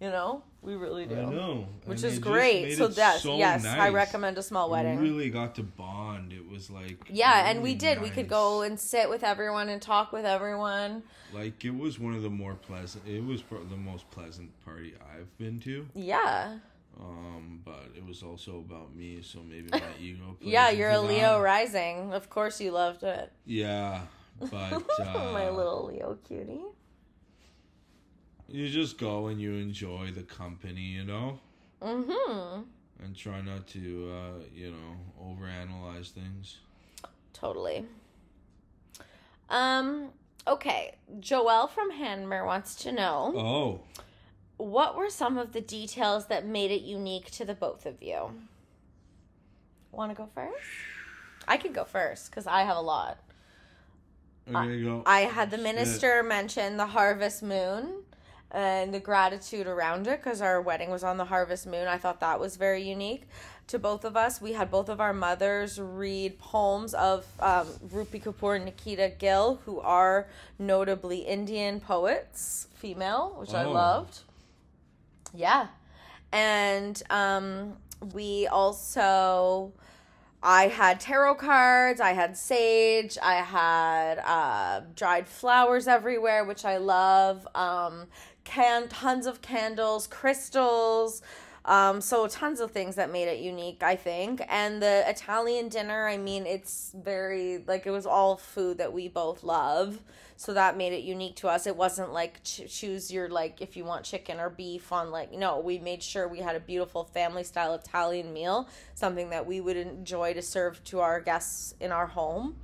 You 0.00 0.10
know, 0.10 0.42
we 0.62 0.76
really 0.76 1.06
do. 1.06 1.16
I 1.16 1.24
know, 1.24 1.66
Which 1.84 2.02
and 2.04 2.12
is 2.12 2.18
great. 2.18 2.76
So 2.76 2.86
it 2.86 2.96
yes, 2.96 3.22
so 3.22 3.36
yes, 3.36 3.64
I 3.66 3.88
recommend 3.88 4.38
a 4.38 4.42
small 4.42 4.70
wedding. 4.70 5.00
We 5.00 5.10
really 5.10 5.30
got 5.30 5.56
to 5.56 5.62
bond. 5.62 6.32
It 6.32 6.48
was 6.48 6.70
like 6.70 6.98
yeah, 7.08 7.50
and 7.50 7.62
we 7.62 7.70
really 7.70 7.78
did. 7.78 8.00
We 8.02 8.10
could 8.10 8.28
go 8.28 8.62
and 8.62 8.78
sit 8.78 9.10
with 9.10 9.24
everyone 9.24 9.68
and 9.68 9.82
talk 9.82 10.12
with 10.12 10.24
everyone. 10.24 11.02
Like 11.32 11.64
it 11.64 11.74
was 11.74 11.98
one 11.98 12.14
of 12.14 12.22
the 12.22 12.30
more 12.30 12.54
pleasant. 12.54 13.06
It 13.06 13.24
was 13.24 13.42
the 13.50 13.76
most 13.76 14.08
pleasant 14.10 14.50
party 14.64 14.94
I've 15.14 15.36
been 15.38 15.58
to. 15.60 15.86
Yeah. 15.94 16.58
Um, 17.00 17.62
but 17.64 17.86
it 17.96 18.06
was 18.06 18.22
also 18.22 18.58
about 18.58 18.94
me, 18.94 19.20
so 19.22 19.40
maybe 19.42 19.68
my 19.72 19.80
ego. 20.00 20.36
plays 20.38 20.52
Yeah, 20.52 20.70
you're 20.70 20.90
a 20.90 21.00
Leo 21.00 21.38
that. 21.38 21.42
rising. 21.42 22.12
Of 22.12 22.30
course 22.30 22.60
you 22.60 22.70
loved 22.70 23.02
it. 23.02 23.32
Yeah, 23.46 24.02
but 24.38 24.72
uh, 25.00 25.32
My 25.32 25.50
little 25.50 25.86
Leo 25.86 26.18
cutie. 26.26 26.60
You 28.52 28.68
just 28.68 28.98
go 28.98 29.26
and 29.28 29.40
you 29.40 29.54
enjoy 29.54 30.10
the 30.14 30.22
company, 30.22 30.80
you 30.82 31.04
know, 31.04 31.38
Mm-hmm. 31.82 32.62
and 33.02 33.16
try 33.16 33.40
not 33.40 33.66
to, 33.68 34.12
uh, 34.12 34.44
you 34.54 34.70
know, 34.70 34.96
overanalyze 35.20 36.10
things. 36.10 36.58
Totally. 37.32 37.86
Um, 39.50 40.10
okay. 40.46 40.94
Joelle 41.18 41.68
from 41.68 41.90
Hanmer 41.90 42.46
wants 42.46 42.76
to 42.76 42.92
know 42.92 43.32
Oh, 43.36 43.80
what 44.58 44.96
were 44.96 45.10
some 45.10 45.38
of 45.38 45.52
the 45.52 45.60
details 45.60 46.26
that 46.26 46.46
made 46.46 46.70
it 46.70 46.82
unique 46.82 47.30
to 47.32 47.44
the 47.44 47.54
both 47.54 47.84
of 47.84 48.00
you? 48.00 48.30
Want 49.90 50.12
to 50.12 50.16
go 50.16 50.28
first? 50.34 50.54
I 51.48 51.56
could 51.56 51.74
go 51.74 51.84
first 51.84 52.30
because 52.30 52.46
I 52.46 52.62
have 52.62 52.76
a 52.76 52.80
lot. 52.80 53.18
there 54.46 54.64
you 54.72 54.84
go. 54.84 55.02
I 55.04 55.22
had 55.22 55.50
the 55.50 55.58
minister 55.58 56.22
mention 56.22 56.76
the 56.76 56.86
harvest 56.86 57.42
moon 57.42 58.01
and 58.52 58.92
the 58.94 59.00
gratitude 59.00 59.66
around 59.66 60.06
it 60.06 60.22
because 60.22 60.40
our 60.40 60.60
wedding 60.60 60.90
was 60.90 61.02
on 61.02 61.16
the 61.16 61.24
harvest 61.24 61.66
moon. 61.66 61.88
I 61.88 61.98
thought 61.98 62.20
that 62.20 62.38
was 62.38 62.56
very 62.56 62.82
unique 62.82 63.22
to 63.68 63.78
both 63.78 64.04
of 64.04 64.16
us. 64.16 64.40
We 64.40 64.52
had 64.52 64.70
both 64.70 64.88
of 64.88 65.00
our 65.00 65.12
mothers 65.14 65.80
read 65.80 66.38
poems 66.38 66.92
of 66.94 67.24
um, 67.40 67.66
Rupi 67.88 68.22
Kaur 68.22 68.56
and 68.56 68.64
Nikita 68.66 69.12
Gill, 69.18 69.60
who 69.64 69.80
are 69.80 70.28
notably 70.58 71.20
Indian 71.20 71.80
poets, 71.80 72.68
female, 72.74 73.34
which 73.38 73.54
I 73.54 73.64
Oh. 73.64 73.72
loved. 73.72 74.18
Yeah. 75.34 75.68
And 76.32 77.02
um, 77.10 77.76
we 78.12 78.46
also 78.48 79.72
I 80.44 80.66
had 80.66 80.98
tarot 80.98 81.36
cards, 81.36 82.00
I 82.00 82.14
had 82.14 82.36
sage, 82.36 83.16
I 83.22 83.34
had 83.36 84.18
uh, 84.18 84.80
dried 84.96 85.28
flowers 85.28 85.86
everywhere, 85.86 86.44
which 86.44 86.64
I 86.64 86.78
love. 86.78 87.46
Um, 87.54 88.06
can 88.44 88.88
tons 88.88 89.26
of 89.26 89.42
candles, 89.42 90.06
crystals. 90.06 91.22
Um, 91.64 92.00
so 92.00 92.26
tons 92.26 92.58
of 92.60 92.72
things 92.72 92.96
that 92.96 93.12
made 93.12 93.28
it 93.28 93.38
unique, 93.38 93.82
I 93.84 93.94
think. 93.94 94.42
And 94.48 94.82
the 94.82 95.04
Italian 95.08 95.68
dinner, 95.68 96.08
I 96.08 96.16
mean, 96.18 96.44
it's 96.44 96.92
very 96.96 97.62
like 97.66 97.86
it 97.86 97.90
was 97.92 98.04
all 98.06 98.36
food 98.36 98.78
that 98.78 98.92
we 98.92 99.08
both 99.08 99.44
love. 99.44 100.00
So 100.36 100.54
that 100.54 100.76
made 100.76 100.92
it 100.92 101.04
unique 101.04 101.36
to 101.36 101.48
us. 101.48 101.68
It 101.68 101.76
wasn't 101.76 102.12
like 102.12 102.42
ch- 102.42 102.62
choose 102.68 103.12
your 103.12 103.28
like 103.28 103.60
if 103.60 103.76
you 103.76 103.84
want 103.84 104.04
chicken 104.04 104.40
or 104.40 104.50
beef 104.50 104.90
on 104.90 105.12
like 105.12 105.30
no, 105.32 105.60
we 105.60 105.78
made 105.78 106.02
sure 106.02 106.26
we 106.26 106.40
had 106.40 106.56
a 106.56 106.60
beautiful 106.60 107.04
family 107.04 107.44
style 107.44 107.74
Italian 107.74 108.32
meal, 108.32 108.68
something 108.94 109.30
that 109.30 109.46
we 109.46 109.60
would 109.60 109.76
enjoy 109.76 110.34
to 110.34 110.42
serve 110.42 110.82
to 110.84 110.98
our 110.98 111.20
guests 111.20 111.74
in 111.78 111.92
our 111.92 112.06
home 112.08 112.56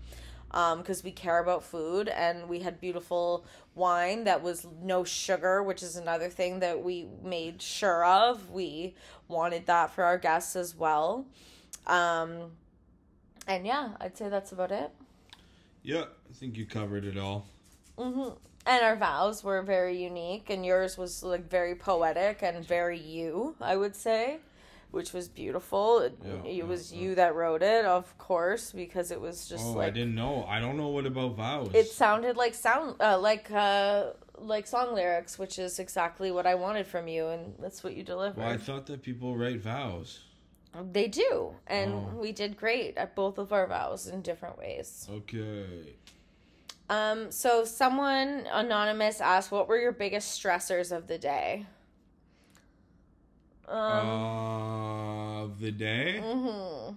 Um, 0.50 0.78
because 0.78 1.04
we 1.04 1.12
care 1.12 1.38
about 1.40 1.62
food 1.62 2.08
and 2.08 2.48
we 2.48 2.60
had 2.60 2.80
beautiful 2.80 3.44
wine 3.78 4.24
that 4.24 4.42
was 4.42 4.66
no 4.82 5.04
sugar 5.04 5.62
which 5.62 5.82
is 5.82 5.96
another 5.96 6.28
thing 6.28 6.60
that 6.60 6.82
we 6.82 7.06
made 7.22 7.62
sure 7.62 8.04
of. 8.04 8.50
We 8.50 8.94
wanted 9.28 9.66
that 9.66 9.92
for 9.94 10.04
our 10.04 10.18
guests 10.18 10.56
as 10.56 10.74
well. 10.76 11.26
Um 11.86 12.52
and 13.46 13.66
yeah 13.66 13.90
i'd 14.00 14.16
say 14.18 14.28
that's 14.28 14.52
about 14.52 14.72
it. 14.72 14.90
Yeah, 15.82 16.02
I 16.30 16.32
think 16.34 16.56
you 16.58 16.66
covered 16.66 17.04
it 17.04 17.16
all. 17.16 17.46
hmm 17.98 18.30
and 18.66 18.84
our 18.84 18.96
vows 18.96 19.42
were 19.42 19.62
very 19.62 20.02
unique 20.02 20.50
and 20.50 20.66
yours 20.66 20.98
was 20.98 21.22
like 21.22 21.48
very 21.48 21.74
poetic 21.74 22.42
and 22.42 22.66
very 22.66 22.98
you 22.98 23.54
i 23.60 23.74
would 23.76 23.96
say 23.96 24.38
which 24.90 25.12
was 25.12 25.28
beautiful 25.28 25.98
it, 26.00 26.14
Yeah, 26.24 26.32
it 26.44 26.54
yeah, 26.56 26.64
was 26.64 26.92
yeah. 26.92 27.00
you 27.00 27.14
that 27.16 27.34
wrote 27.34 27.62
it 27.62 27.84
of 27.84 28.16
course 28.18 28.72
because 28.72 29.10
it 29.10 29.20
was 29.20 29.46
just 29.48 29.66
oh, 29.66 29.72
like 29.72 29.88
I 29.88 29.90
didn't 29.90 30.14
know. 30.14 30.44
I 30.48 30.60
don't 30.60 30.76
know 30.76 30.88
what 30.88 31.04
about 31.06 31.36
vows. 31.36 31.70
it 31.74 31.86
sounded 31.88 32.36
like 32.36 32.54
sound 32.54 32.96
uh, 33.00 33.18
like 33.18 33.50
uh 33.50 34.12
like 34.38 34.66
song 34.66 34.94
lyrics 34.94 35.38
which 35.38 35.58
is 35.58 35.78
exactly 35.80 36.30
what 36.30 36.46
i 36.46 36.54
wanted 36.54 36.86
from 36.86 37.08
you 37.08 37.26
and 37.26 37.54
that's 37.58 37.82
what 37.82 37.94
you 37.96 38.04
delivered 38.04 38.38
well, 38.38 38.48
I 38.48 38.56
thought 38.56 38.86
that 38.86 39.02
people 39.02 39.36
write 39.36 39.60
vows. 39.60 40.20
they 40.92 41.08
do 41.08 41.54
and 41.66 41.92
Oh. 41.92 42.12
we 42.24 42.30
did 42.32 42.56
great 42.56 42.96
at 42.96 43.14
both 43.16 43.36
of 43.38 43.52
our 43.52 43.66
vows 43.66 44.06
in 44.06 44.22
different 44.22 44.56
ways 44.56 45.08
Okay. 45.10 45.96
um 46.88 47.30
so 47.32 47.64
someone 47.64 48.46
anonymous 48.52 49.20
asked 49.20 49.50
what 49.50 49.66
were 49.68 49.78
your 49.78 49.92
biggest 49.92 50.40
stressors 50.40 50.96
of 50.96 51.08
the 51.08 51.18
day 51.18 51.66
um 53.70 55.44
of 55.44 55.60
the 55.60 55.70
day, 55.72 56.20
mhm. 56.22 56.96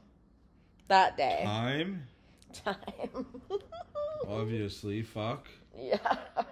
that 0.88 1.18
day 1.18 1.42
time, 1.44 2.08
time 2.54 3.26
obviously. 4.28 5.02
Fuck. 5.04 5.48
Yeah 5.78 5.98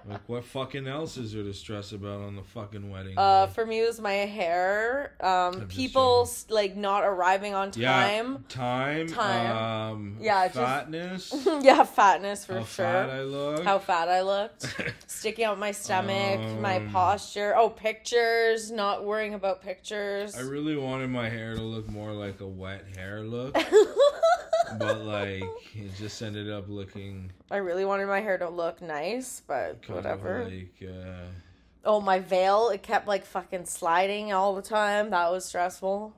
Like, 0.07 0.27
what 0.27 0.43
fucking 0.45 0.87
else 0.87 1.17
is 1.17 1.33
there 1.33 1.43
to 1.43 1.53
stress 1.53 1.91
about 1.91 2.21
on 2.21 2.35
the 2.35 2.41
fucking 2.41 2.89
wedding? 2.89 3.17
Uh, 3.17 3.45
day? 3.45 3.51
for 3.53 3.65
me, 3.65 3.81
it 3.81 3.85
was 3.87 3.99
my 4.01 4.13
hair. 4.13 5.13
Um, 5.21 5.67
people 5.67 6.27
like 6.49 6.75
not 6.75 7.03
arriving 7.03 7.53
on 7.53 7.69
time. 7.71 7.81
Yeah, 7.81 8.37
time, 8.49 9.07
Time. 9.07 9.55
Um, 9.91 10.17
Yeah, 10.19 10.47
just- 10.47 10.57
fatness. 10.57 11.47
Yeah, 11.61 11.83
fatness 11.83 12.45
for 12.45 12.53
sure. 12.53 12.59
how 12.61 12.65
sure. 12.65 12.85
fat 12.85 13.09
I 13.09 13.21
look. 13.23 13.63
How 13.63 13.77
fat 13.79 14.07
I 14.09 14.21
looked, 14.21 14.75
sticking 15.07 15.45
out 15.45 15.59
my 15.59 15.71
stomach, 15.73 16.39
my 16.59 16.77
Um, 16.77 16.89
posture. 16.89 17.55
Oh, 17.55 17.69
pictures. 17.69 18.71
Not 18.71 19.03
worrying 19.03 19.33
about 19.35 19.61
pictures. 19.61 20.35
I 20.35 20.41
really 20.41 20.75
wanted 20.77 21.09
my 21.11 21.29
hair 21.29 21.53
to 21.55 21.61
look 21.61 21.87
more 21.89 22.13
like 22.13 22.39
a 22.39 22.47
wet 22.47 22.85
hair 22.95 23.21
look, 23.21 23.53
but 24.79 25.01
like 25.01 25.43
it 25.75 25.95
just 25.97 26.21
ended 26.21 26.49
up 26.49 26.65
looking 26.67 27.31
I 27.51 27.57
really 27.57 27.85
wanted 27.85 28.07
my 28.07 28.21
hair 28.21 28.37
to 28.37 28.49
look 28.49 28.81
nice, 28.81 29.41
but 29.47 29.81
kind 29.81 29.95
whatever. 29.95 30.45
like 30.45 30.73
uh, 30.87 31.25
Oh, 31.85 31.99
my 32.01 32.19
veil. 32.19 32.69
It 32.69 32.83
kept 32.83 33.07
like 33.07 33.25
fucking 33.25 33.65
sliding 33.65 34.31
all 34.33 34.53
the 34.55 34.61
time. 34.61 35.09
That 35.11 35.31
was 35.31 35.45
stressful. 35.45 36.13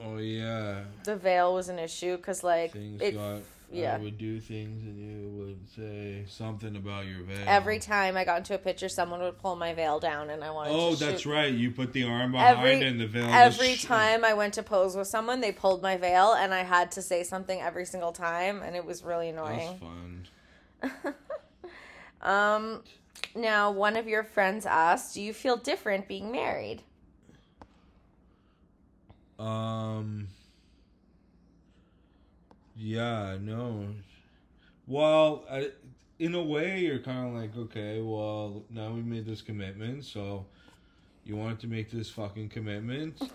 oh 0.00 0.16
yeah, 0.18 0.84
The 1.04 1.16
veil 1.16 1.52
was 1.54 1.68
an 1.68 1.78
issue 1.78 2.16
because 2.16 2.42
like 2.42 2.72
things 2.72 3.00
it. 3.02 3.12
got. 3.14 3.40
Yeah. 3.70 3.94
I 3.96 3.98
would 3.98 4.18
do 4.18 4.40
things 4.40 4.82
and 4.84 4.98
you 4.98 5.30
would 5.38 5.68
say 5.74 6.24
something 6.28 6.76
about 6.76 7.06
your 7.06 7.22
veil. 7.22 7.38
Every 7.46 7.78
time 7.78 8.16
I 8.16 8.24
got 8.24 8.38
into 8.38 8.54
a 8.54 8.58
picture, 8.58 8.88
someone 8.88 9.20
would 9.20 9.38
pull 9.38 9.56
my 9.56 9.74
veil 9.74 9.98
down, 10.00 10.30
and 10.30 10.44
I 10.44 10.50
wanted 10.50 10.70
to. 10.70 10.76
Oh, 10.76 10.90
shoot. 10.90 11.00
that's 11.00 11.26
right. 11.26 11.52
You 11.52 11.70
put 11.70 11.92
the 11.92 12.04
arm 12.04 12.32
behind 12.32 12.58
Every 12.58 12.86
and 12.86 13.00
the 13.00 13.06
veil. 13.06 13.24
every 13.26 13.68
just 13.70 13.80
sh- 13.80 13.86
time 13.86 14.24
I 14.24 14.34
went 14.34 14.54
to 14.54 14.62
pose 14.62 14.96
with 14.96 15.08
someone, 15.08 15.40
they 15.40 15.52
pulled 15.52 15.82
my 15.82 15.96
veil, 15.96 16.32
and 16.34 16.54
I 16.54 16.62
had 16.62 16.90
to 16.92 17.02
say 17.02 17.22
something 17.24 17.60
every 17.60 17.84
single 17.84 18.12
time, 18.12 18.62
and 18.62 18.76
it 18.76 18.84
was 18.84 19.02
really 19.02 19.32
That's 19.32 19.48
annoying. 19.48 20.26
fun. 20.82 21.14
Um, 22.22 22.82
now 23.36 23.70
one 23.70 23.98
of 23.98 24.08
your 24.08 24.22
friends 24.24 24.64
asked, 24.64 25.12
"Do 25.14 25.20
you 25.20 25.34
feel 25.34 25.58
different 25.58 26.08
being 26.08 26.32
married?" 26.32 26.80
Um. 29.38 30.28
Yeah, 32.76 33.36
no. 33.40 33.86
Well, 34.86 35.44
I, 35.50 35.70
in 36.18 36.34
a 36.34 36.42
way, 36.42 36.80
you're 36.80 36.98
kind 36.98 37.28
of 37.28 37.34
like, 37.40 37.56
okay, 37.56 38.00
well, 38.00 38.62
now 38.70 38.90
we 38.92 39.00
made 39.02 39.26
this 39.26 39.42
commitment, 39.42 40.04
so 40.04 40.46
you 41.24 41.36
wanted 41.36 41.60
to 41.60 41.66
make 41.68 41.90
this 41.90 42.10
fucking 42.10 42.48
commitment, 42.50 43.18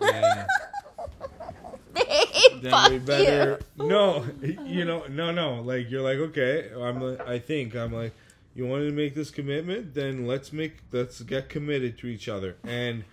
then, 2.62 2.90
we 2.90 2.98
better. 2.98 3.60
No, 3.76 4.24
you 4.42 4.84
know, 4.84 5.04
no, 5.08 5.32
no. 5.32 5.60
Like 5.62 5.90
you're 5.90 6.02
like, 6.02 6.18
okay, 6.18 6.70
I'm. 6.78 7.00
like- 7.00 7.26
I 7.26 7.38
think 7.38 7.74
I'm 7.74 7.92
like, 7.92 8.14
you 8.54 8.66
wanted 8.66 8.86
to 8.86 8.92
make 8.92 9.14
this 9.14 9.30
commitment, 9.30 9.94
then 9.94 10.26
let's 10.26 10.52
make, 10.52 10.78
let's 10.92 11.20
get 11.22 11.48
committed 11.48 11.98
to 11.98 12.06
each 12.06 12.28
other, 12.28 12.56
and 12.64 13.04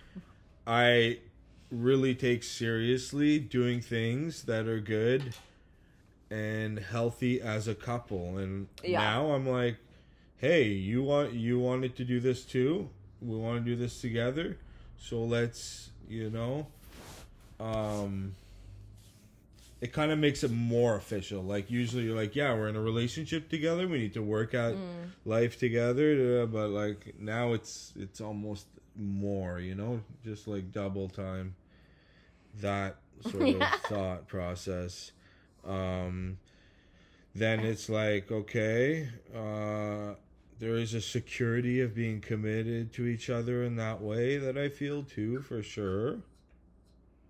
I 0.66 1.18
really 1.70 2.14
take 2.14 2.42
seriously 2.44 3.38
doing 3.38 3.80
things 3.80 4.44
that 4.44 4.66
are 4.66 4.80
good 4.80 5.34
and 6.30 6.78
healthy 6.78 7.40
as 7.40 7.66
a 7.68 7.74
couple. 7.74 8.38
And 8.38 8.68
Yeah. 8.84 8.98
now 9.00 9.32
i'm 9.32 9.46
like 9.48 9.76
hey 10.36 10.64
you 10.64 11.02
want 11.02 11.32
you 11.32 11.58
wanted 11.58 11.96
to 11.96 12.04
do 12.04 12.20
this 12.20 12.44
too? 12.44 12.90
We 13.20 13.36
want 13.36 13.64
to 13.64 13.70
do 13.70 13.76
this 13.76 14.00
together? 14.00 14.56
So 14.98 15.22
let's 15.22 15.90
you 16.08 16.30
know 16.30 16.66
um 17.60 18.34
it 19.80 19.92
kind 19.92 20.10
of 20.10 20.18
makes 20.18 20.42
it 20.42 20.50
more 20.50 20.96
official. 20.96 21.42
Like 21.42 21.70
usually 21.70 22.04
you're 22.04 22.16
like 22.16 22.34
yeah 22.36 22.52
we're 22.54 22.68
in 22.68 22.76
a 22.76 22.80
relationship 22.80 23.48
together. 23.48 23.86
We 23.88 23.98
need 23.98 24.14
to 24.14 24.22
work 24.22 24.54
out 24.54 24.76
life 25.24 25.58
together 25.58 26.46
but 26.46 26.68
like 26.70 27.14
now 27.18 27.52
it's 27.52 27.92
it's 27.96 28.20
almost 28.20 28.66
more, 28.96 29.60
you 29.60 29.74
know, 29.74 30.00
just 30.24 30.46
like 30.48 30.72
double 30.72 31.08
time. 31.08 31.54
That 32.60 32.96
sort 33.22 33.34
Yeah. 33.48 33.54
of 33.74 33.80
thought 33.82 34.26
process. 34.28 35.12
Um, 35.66 36.38
then 37.34 37.60
it's 37.60 37.88
like, 37.88 38.30
okay, 38.32 39.08
uh, 39.34 40.14
there 40.58 40.76
is 40.76 40.94
a 40.94 41.00
security 41.00 41.80
of 41.80 41.94
being 41.94 42.20
committed 42.20 42.92
to 42.94 43.06
each 43.06 43.30
other 43.30 43.62
in 43.62 43.76
that 43.76 44.00
way 44.00 44.38
that 44.38 44.58
I 44.58 44.68
feel 44.68 45.02
too, 45.02 45.40
for 45.42 45.62
sure. 45.62 46.16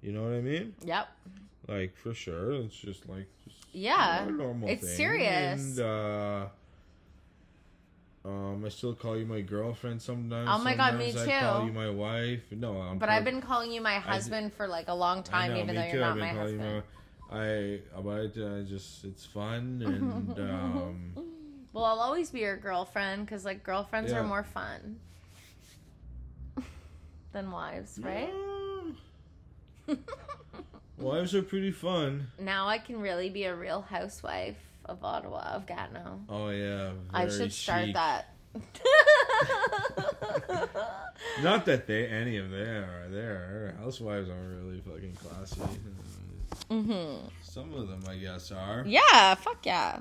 You 0.02 0.12
know 0.12 0.22
what 0.22 0.32
I 0.32 0.40
mean? 0.40 0.74
Yep. 0.84 1.08
Like 1.66 1.96
for 1.96 2.14
sure, 2.14 2.52
it's 2.52 2.76
just 2.76 3.08
like 3.08 3.26
just 3.44 3.56
Yeah. 3.72 4.26
normal 4.30 4.68
It's 4.68 4.82
thing. 4.86 4.96
serious. 4.96 5.60
And 5.60 5.80
uh, 5.80 6.46
um, 8.24 8.64
I 8.64 8.68
still 8.70 8.94
call 8.94 9.18
you 9.18 9.26
my 9.26 9.40
girlfriend 9.42 10.00
sometimes. 10.00 10.48
Oh 10.50 10.58
my 10.64 10.74
God, 10.74 10.96
me 10.96 11.10
sometimes 11.10 11.28
I 11.30 11.40
call 11.40 11.60
too. 11.60 11.66
you 11.66 11.72
my 11.72 11.90
wife. 11.90 12.42
No, 12.52 12.80
I'm. 12.80 12.98
But 12.98 13.08
I've 13.10 13.24
been 13.24 13.42
calling 13.42 13.70
you 13.72 13.80
my 13.80 13.96
husband 13.96 14.52
for 14.54 14.66
like 14.66 14.88
a 14.88 14.94
long 14.94 15.22
time, 15.22 15.52
know, 15.52 15.60
even 15.60 15.74
though 15.74 15.82
too. 15.82 15.88
you're 15.88 16.00
not 16.00 16.18
my 16.18 16.28
husband. 16.28 16.82
I 17.30 17.80
about 17.94 18.36
uh, 18.38 18.62
just 18.62 19.04
it's 19.04 19.24
fun 19.26 19.82
and 19.86 20.38
um, 20.50 21.12
Well, 21.72 21.84
I'll 21.84 22.00
always 22.00 22.30
be 22.30 22.40
your 22.40 22.56
girlfriend 22.56 23.26
because 23.26 23.44
like 23.44 23.62
girlfriends 23.62 24.10
Yeah. 24.12 24.18
are 24.20 24.24
more 24.24 24.44
fun 24.44 24.98
than 27.32 27.50
wives, 27.50 27.98
right? 28.02 28.32
wives 30.98 31.34
are 31.34 31.42
pretty 31.42 31.70
fun. 31.70 32.28
now 32.38 32.66
I 32.66 32.78
can 32.78 32.98
really 33.00 33.28
be 33.30 33.44
a 33.44 33.54
real 33.54 33.82
housewife 33.82 34.56
of 34.86 35.04
Ottawa, 35.04 35.40
of 35.54 35.66
Gatineau. 35.66 36.20
Oh 36.30 36.48
yeah, 36.48 36.92
I 37.12 37.28
should 37.28 37.52
start 37.52 37.84
chic. 37.86 37.94
that. 37.94 38.34
Not 41.42 41.66
that 41.66 41.86
they 41.86 42.06
any 42.06 42.38
of 42.38 42.50
them 42.50 42.84
are 42.84 43.08
there. 43.10 43.74
Housewives 43.80 44.28
are 44.30 44.56
really 44.62 44.80
fucking 44.80 45.12
classy. 45.14 45.60
Mm-hmm. 46.70 47.28
Some 47.42 47.74
of 47.74 47.88
them, 47.88 48.02
I 48.08 48.16
guess, 48.16 48.50
are. 48.52 48.84
Yeah, 48.86 49.34
fuck 49.34 49.64
yeah. 49.64 50.00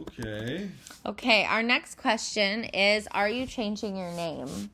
Okay. 0.00 0.68
Okay, 1.06 1.44
our 1.44 1.62
next 1.62 1.96
question 1.96 2.64
is 2.64 3.06
Are 3.12 3.28
you 3.28 3.46
changing 3.46 3.96
your 3.96 4.10
name? 4.12 4.70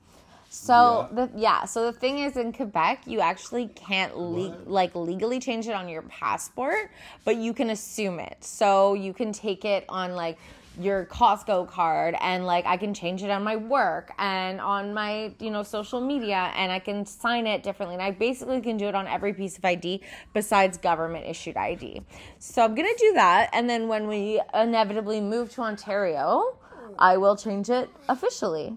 So 0.48 1.08
Yeah. 1.12 1.26
the 1.26 1.38
yeah, 1.38 1.64
so 1.64 1.84
the 1.84 1.92
thing 1.92 2.18
is 2.20 2.36
in 2.36 2.52
Quebec 2.52 3.02
you 3.06 3.20
actually 3.20 3.68
can't 3.68 4.16
le- 4.16 4.56
like 4.66 4.94
legally 4.94 5.38
change 5.38 5.68
it 5.68 5.74
on 5.74 5.88
your 5.88 6.02
passport, 6.02 6.90
but 7.24 7.36
you 7.36 7.52
can 7.52 7.70
assume 7.70 8.18
it. 8.20 8.38
So 8.42 8.94
you 8.94 9.12
can 9.12 9.32
take 9.32 9.64
it 9.64 9.84
on 9.88 10.14
like 10.14 10.38
your 10.78 11.06
Costco 11.06 11.68
card 11.68 12.14
and 12.20 12.44
like 12.46 12.66
I 12.66 12.76
can 12.76 12.92
change 12.94 13.22
it 13.22 13.30
on 13.30 13.42
my 13.42 13.56
work 13.56 14.12
and 14.18 14.60
on 14.60 14.92
my, 14.92 15.32
you 15.38 15.50
know, 15.50 15.62
social 15.62 16.00
media 16.00 16.52
and 16.56 16.70
I 16.70 16.78
can 16.78 17.06
sign 17.06 17.46
it 17.46 17.62
differently. 17.62 17.94
And 17.94 18.02
I 18.02 18.10
basically 18.10 18.60
can 18.60 18.76
do 18.76 18.86
it 18.86 18.94
on 18.94 19.06
every 19.06 19.32
piece 19.32 19.56
of 19.58 19.64
ID 19.64 20.02
besides 20.34 20.76
government 20.78 21.26
issued 21.26 21.56
ID. 21.56 22.02
So 22.38 22.62
I'm 22.64 22.74
going 22.74 22.88
to 22.88 22.98
do 22.98 23.12
that 23.14 23.50
and 23.52 23.68
then 23.70 23.88
when 23.88 24.06
we 24.08 24.40
inevitably 24.54 25.20
move 25.20 25.50
to 25.54 25.62
Ontario, 25.62 26.58
I 26.98 27.16
will 27.16 27.36
change 27.36 27.70
it 27.70 27.88
officially. 28.08 28.76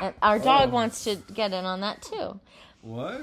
And 0.00 0.14
our 0.22 0.38
dog 0.38 0.68
Oh. 0.68 0.72
wants 0.72 1.04
to 1.04 1.16
get 1.16 1.52
in 1.52 1.64
on 1.64 1.80
that 1.80 2.00
too. 2.02 2.40
What? 2.80 3.20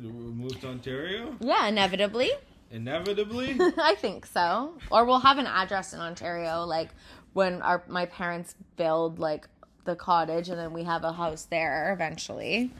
We 0.00 0.08
moved 0.10 0.60
to 0.62 0.68
Ontario? 0.68 1.36
Yeah, 1.40 1.66
inevitably. 1.66 2.30
Inevitably? 2.70 3.56
I 3.78 3.94
think 3.96 4.24
so. 4.24 4.72
Or 4.90 5.04
we'll 5.04 5.20
have 5.20 5.36
an 5.36 5.46
address 5.46 5.92
in 5.92 6.00
Ontario, 6.00 6.64
like 6.64 6.88
when 7.32 7.62
our 7.62 7.82
my 7.88 8.06
parents 8.06 8.54
build 8.76 9.18
like 9.18 9.48
the 9.84 9.96
cottage, 9.96 10.48
and 10.48 10.58
then 10.58 10.72
we 10.72 10.84
have 10.84 11.04
a 11.04 11.12
house 11.12 11.44
there 11.44 11.92
eventually. 11.92 12.70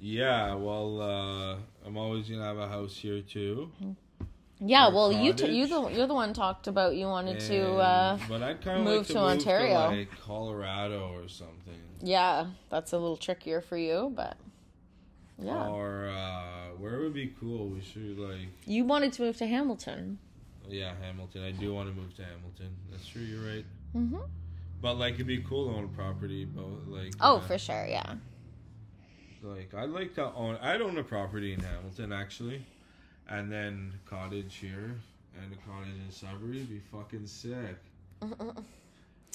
yeah, 0.00 0.54
well, 0.54 1.00
uh, 1.00 1.56
I'm 1.86 1.96
always 1.96 2.28
gonna 2.28 2.44
have 2.44 2.58
a 2.58 2.68
house 2.68 2.96
here 2.96 3.22
too. 3.22 3.70
Yeah, 4.58 4.88
well, 4.88 5.12
you 5.12 5.32
t- 5.34 5.50
you 5.52 5.66
the 5.66 5.88
you're 5.88 6.06
the 6.06 6.14
one 6.14 6.32
talked 6.32 6.66
about 6.66 6.96
you 6.96 7.06
wanted 7.06 7.40
to. 7.40 7.76
Uh 7.76 8.18
but 8.28 8.42
I'd 8.42 8.62
kind 8.62 8.78
of 8.80 8.84
move 8.84 8.98
like 8.98 9.06
to, 9.08 9.12
to 9.14 9.18
move 9.20 9.28
Ontario. 9.28 9.90
to 9.90 9.96
like 9.96 10.10
Colorado 10.22 11.12
or 11.14 11.28
something. 11.28 11.80
Yeah, 12.02 12.46
that's 12.70 12.92
a 12.92 12.98
little 12.98 13.16
trickier 13.18 13.60
for 13.60 13.76
you, 13.76 14.12
but 14.14 14.36
yeah, 15.38 15.68
Or 15.68 16.08
uh, 16.08 16.68
where 16.78 16.98
would 17.00 17.12
be 17.12 17.34
cool? 17.38 17.68
We 17.68 17.82
should 17.82 18.18
like, 18.18 18.48
you 18.64 18.84
wanted 18.84 19.12
to 19.14 19.22
move 19.22 19.36
to 19.38 19.46
Hamilton. 19.46 20.18
yeah, 20.68 20.92
Hamilton. 21.02 21.42
I 21.44 21.50
do 21.52 21.74
want 21.74 21.90
to 21.90 21.94
move 21.94 22.14
to 22.16 22.22
Hamilton. 22.24 22.74
That's 22.90 23.06
true. 23.06 23.20
You're 23.22 23.46
right. 23.46 23.64
Hmm 23.96 24.16
But 24.82 24.98
like, 24.98 25.14
it'd 25.14 25.26
be 25.26 25.38
cool 25.38 25.70
to 25.70 25.76
own 25.76 25.84
a 25.84 25.88
property, 25.88 26.44
but 26.44 26.88
like, 26.88 27.14
Oh, 27.20 27.36
uh, 27.36 27.40
for 27.40 27.58
sure, 27.58 27.86
yeah. 27.88 28.14
Like 29.42 29.74
I'd 29.74 29.90
like 29.90 30.14
to 30.16 30.32
own. 30.34 30.56
I'd 30.60 30.80
own 30.80 30.98
a 30.98 31.04
property 31.04 31.52
in 31.52 31.60
Hamilton 31.60 32.12
actually, 32.12 32.66
and 33.28 33.52
then 33.52 33.92
cottage 34.04 34.56
here 34.56 34.96
and 35.40 35.52
a 35.52 35.70
cottage 35.70 35.94
in 36.04 36.10
Sudbury. 36.10 36.64
Be 36.64 36.80
fucking 36.92 37.26
sick. 37.26 37.76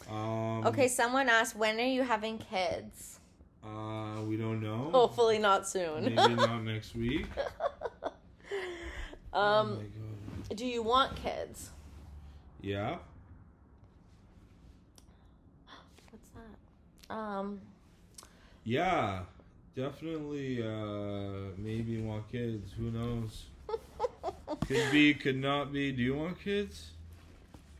Um, 0.09 0.65
Okay, 0.65 0.87
someone 0.87 1.29
asked, 1.29 1.55
when 1.55 1.79
are 1.79 1.83
you 1.83 2.03
having 2.03 2.39
kids? 2.39 3.19
Uh, 3.63 4.21
we 4.23 4.35
don't 4.35 4.61
know. 4.61 4.89
Hopefully 4.91 5.37
not 5.37 5.67
soon. 5.67 6.05
Maybe 6.05 6.15
not 6.15 6.63
next 6.63 6.95
week. 6.95 7.27
oh 9.33 9.39
um, 9.39 9.79
god. 10.49 10.57
do 10.57 10.65
you 10.65 10.81
want 10.81 11.15
kids? 11.15 11.69
Yeah. 12.61 12.97
What's 16.09 16.29
that? 16.29 17.00
Um, 17.11 17.59
Yeah. 18.63 19.21
Definitely. 19.75 20.61
Uh, 20.61 21.51
maybe 21.57 22.01
want 22.01 22.29
kids. 22.31 22.71
Who 22.77 22.91
knows? 22.91 23.45
Could 24.67 24.91
be. 24.91 25.13
Could 25.13 25.37
not 25.37 25.71
be. 25.71 25.91
Do 25.91 26.01
you 26.01 26.15
want 26.15 26.41
kids? 26.43 26.91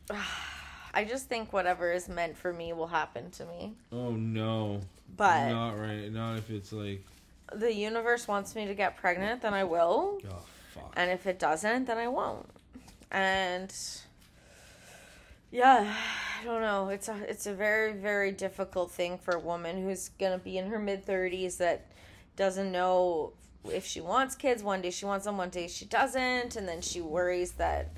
I 0.94 1.06
just 1.06 1.28
think 1.30 1.54
whatever 1.54 1.92
is 1.92 2.10
meant 2.10 2.38
for 2.38 2.52
me 2.52 2.74
will 2.74 2.88
happen 2.88 3.32
to 3.32 3.46
me. 3.46 3.74
Oh 3.92 4.12
no. 4.12 4.82
But 5.16 5.50
Not 5.50 5.80
right. 5.80 6.12
Not 6.12 6.38
if 6.38 6.50
it's 6.50 6.72
like. 6.74 7.04
the 7.54 7.74
universe 7.74 8.28
wants 8.28 8.56
me 8.56 8.66
to 8.68 8.74
get 8.74 8.98
pregnant, 8.98 9.42
then 9.42 9.54
I 9.54 9.64
will. 9.66 10.20
Oh 10.30 10.42
fuck. 10.74 10.94
And 10.96 11.12
if 11.12 11.28
it 11.28 11.40
doesn't, 11.40 11.86
then 11.86 11.98
I 11.98 12.08
won't. 12.08 12.46
And 13.12 13.74
yeah, 15.52 15.94
I 16.42 16.44
don't 16.46 16.62
know. 16.62 16.90
It's 16.90 17.08
a 17.08 17.16
it's 17.30 17.46
a 17.48 17.54
very 17.54 17.94
very 17.94 18.32
difficult 18.32 18.92
thing 18.92 19.18
for 19.18 19.36
a 19.36 19.40
woman 19.40 19.84
who's 19.84 20.10
going 20.20 20.32
to 20.38 20.44
be 20.44 20.58
in 20.58 20.68
her 20.68 20.80
mid 20.80 21.06
30s 21.06 21.58
that 21.58 21.86
doesn't 22.36 22.72
know 22.72 23.34
if 23.72 23.86
she 23.86 24.02
wants 24.02 24.36
kids. 24.36 24.64
One 24.64 24.82
day 24.82 24.92
she 24.92 25.06
wants 25.06 25.26
them, 25.26 25.38
one 25.38 25.50
day 25.50 25.68
she 25.68 25.86
doesn't, 25.86 26.56
and 26.56 26.68
then 26.68 26.82
she 26.82 27.02
worries 27.02 27.54
that 27.54 27.90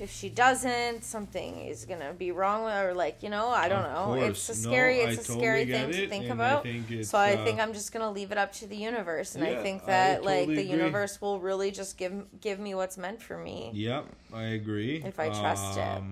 if 0.00 0.10
she 0.10 0.28
doesn't, 0.28 1.04
something 1.04 1.60
is 1.60 1.84
gonna 1.84 2.12
be 2.12 2.32
wrong 2.32 2.64
with 2.64 2.72
her. 2.74 2.92
Like 2.92 3.22
you 3.22 3.30
know, 3.30 3.48
I 3.48 3.68
don't 3.68 3.84
Of 3.84 3.94
know. 3.94 4.14
course. 4.14 4.48
It's 4.48 4.48
a 4.48 4.54
scary. 4.54 5.00
I 5.02 5.04
it's 5.04 5.28
a 5.28 5.32
totally 5.32 5.64
scary 5.64 5.92
thing 5.92 5.92
to 5.92 6.08
think 6.08 6.28
about. 6.30 6.60
I 6.66 6.72
think 6.72 7.04
so 7.04 7.18
I 7.18 7.34
uh, 7.34 7.44
think 7.44 7.60
I'm 7.60 7.72
just 7.72 7.92
gonna 7.92 8.10
leave 8.10 8.32
it 8.32 8.38
up 8.38 8.52
to 8.54 8.66
the 8.66 8.76
universe, 8.76 9.36
and 9.36 9.44
I 9.44 9.50
Yeah, 9.52 9.62
think 9.62 9.82
I 9.82 9.86
that 9.86 10.24
like 10.24 10.48
the 10.48 10.54
agree. 10.54 10.72
universe 10.72 11.20
will 11.20 11.38
really 11.38 11.70
just 11.70 11.96
give 11.96 12.26
give 12.40 12.58
me 12.58 12.74
what's 12.74 12.98
meant 12.98 13.22
for 13.22 13.38
me. 13.38 13.70
Yep, 13.74 14.06
I 14.34 14.42
agree. 14.42 15.02
If 15.04 15.20
I 15.20 15.28
trust 15.28 15.78
it. 15.78 16.02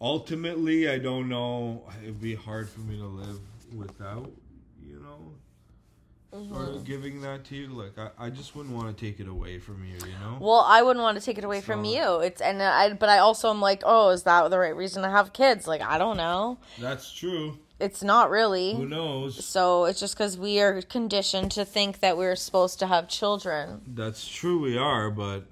Ultimately, 0.00 0.88
I 0.88 0.98
don't 0.98 1.28
know. 1.28 1.82
It'd 2.02 2.20
be 2.20 2.34
hard 2.34 2.68
for 2.68 2.80
me 2.80 2.96
to 2.98 3.06
live 3.06 3.40
without, 3.74 4.30
you 4.86 5.00
know, 5.00 5.32
sort 6.30 6.68
Mm-hmm. 6.68 6.76
of 6.76 6.84
giving 6.84 7.20
that 7.22 7.44
to 7.46 7.56
you. 7.56 7.68
Like, 7.68 7.98
I, 7.98 8.26
I 8.26 8.30
just 8.30 8.54
wouldn't 8.54 8.74
want 8.76 8.96
to 8.96 9.04
take 9.04 9.18
it 9.18 9.26
away 9.26 9.58
from 9.58 9.84
you, 9.84 9.94
you 9.94 10.12
know? 10.20 10.36
Well, 10.40 10.64
I 10.66 10.82
wouldn't 10.82 11.02
want 11.02 11.18
to 11.18 11.24
take 11.24 11.38
it 11.38 11.42
away 11.44 11.60
from 11.60 11.84
you. 11.84 12.20
It's 12.20 12.40
and 12.40 12.62
I, 12.62 12.92
but 12.92 13.08
I 13.08 13.18
also 13.18 13.50
am 13.50 13.60
like, 13.60 13.82
oh, 13.84 14.10
is 14.10 14.22
that 14.24 14.48
the 14.50 14.58
right 14.58 14.76
reason 14.76 15.02
to 15.02 15.08
have 15.10 15.32
kids? 15.32 15.66
Like, 15.66 15.80
I 15.80 15.98
don't 15.98 16.16
know. 16.16 16.58
That's 16.78 17.12
true. 17.12 17.58
It's 17.80 18.02
not 18.02 18.28
really. 18.30 18.74
Who 18.74 18.86
knows? 18.86 19.44
So 19.44 19.84
it's 19.86 20.00
just 20.00 20.14
because 20.16 20.36
we 20.36 20.60
are 20.60 20.82
conditioned 20.82 21.50
to 21.52 21.64
think 21.64 22.00
that 22.00 22.16
we're 22.16 22.36
supposed 22.36 22.78
to 22.80 22.86
have 22.86 23.08
children. 23.08 23.82
That's 23.86 24.28
true, 24.28 24.60
we 24.60 24.76
are, 24.78 25.10
but. 25.10 25.44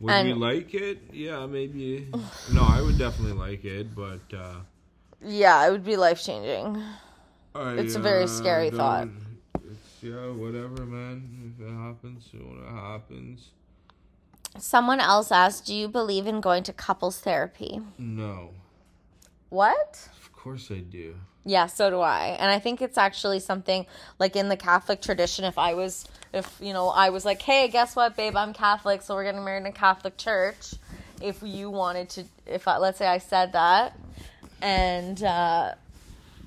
Would 0.00 0.12
And- 0.12 0.28
we 0.28 0.34
like 0.34 0.74
it? 0.74 0.98
Yeah, 1.12 1.46
maybe. 1.46 2.08
no, 2.52 2.62
I 2.62 2.80
would 2.82 2.98
definitely 2.98 3.36
like 3.38 3.64
it, 3.64 3.94
but. 3.94 4.20
uh 4.36 4.60
Yeah, 5.20 5.66
it 5.66 5.70
would 5.70 5.84
be 5.84 5.96
life 5.96 6.22
changing. 6.22 6.82
It's 7.56 7.94
a 7.94 8.00
very 8.00 8.24
uh, 8.24 8.26
scary 8.26 8.70
thought. 8.70 9.08
It's, 9.70 10.02
yeah, 10.02 10.26
whatever, 10.32 10.84
man. 10.84 11.54
If 11.54 11.64
it 11.66 11.72
happens, 11.72 12.28
when 12.32 12.58
it 12.64 12.70
happens. 12.70 13.50
Someone 14.58 15.00
else 15.00 15.30
asked, 15.32 15.66
"Do 15.66 15.74
you 15.74 15.88
believe 15.88 16.26
in 16.26 16.40
going 16.40 16.62
to 16.64 16.72
couples 16.72 17.20
therapy?" 17.20 17.80
No. 17.98 18.50
What? 19.50 20.08
Of 20.20 20.32
course 20.32 20.70
I 20.70 20.78
do. 20.80 21.14
Yeah, 21.44 21.66
so 21.66 21.90
do 21.90 22.00
I. 22.00 22.36
And 22.40 22.50
I 22.50 22.58
think 22.58 22.80
it's 22.82 22.98
actually 22.98 23.38
something 23.40 23.86
like 24.18 24.34
in 24.36 24.48
the 24.48 24.56
Catholic 24.56 25.00
tradition 25.00 25.44
if 25.44 25.58
I 25.58 25.74
was 25.74 26.08
if 26.34 26.58
you 26.60 26.72
know, 26.72 26.88
I 26.88 27.10
was 27.10 27.24
like, 27.24 27.40
"Hey, 27.40 27.68
guess 27.68 27.96
what, 27.96 28.16
babe? 28.16 28.36
I'm 28.36 28.52
Catholic, 28.52 29.02
so 29.02 29.14
we're 29.14 29.24
getting 29.24 29.44
married 29.44 29.60
in 29.60 29.66
a 29.66 29.72
Catholic 29.72 30.16
church." 30.16 30.74
If 31.22 31.42
you 31.42 31.70
wanted 31.70 32.08
to 32.10 32.24
if 32.46 32.68
I, 32.68 32.78
let's 32.78 32.98
say 32.98 33.06
I 33.06 33.18
said 33.18 33.52
that 33.52 33.98
and 34.60 35.22
uh 35.22 35.74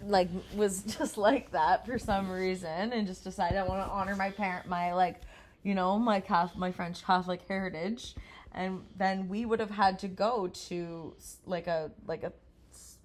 like 0.04 0.30
was 0.56 0.84
just 0.98 1.18
like 1.18 1.52
that 1.52 1.86
for 1.86 2.00
some 2.00 2.30
reason 2.30 2.94
and 2.94 3.08
just 3.08 3.24
decided 3.24 3.58
I 3.58 3.64
want 3.64 3.86
to 3.86 3.92
honor 3.92 4.16
my 4.16 4.32
parent 4.32 4.68
my 4.68 4.94
like 4.94 5.22
you 5.64 5.76
know 5.76 5.98
my 5.98 6.20
Catholic, 6.20 6.58
my 6.58 6.72
French 6.72 7.04
Catholic 7.04 7.42
heritage 7.48 8.16
and 8.54 8.84
then 8.98 9.30
we 9.30 9.46
would 9.46 9.60
have 9.60 9.70
had 9.70 10.00
to 10.00 10.08
go 10.08 10.48
to 10.48 11.14
like 11.46 11.68
a 11.68 11.92
like 12.06 12.24
a 12.24 12.34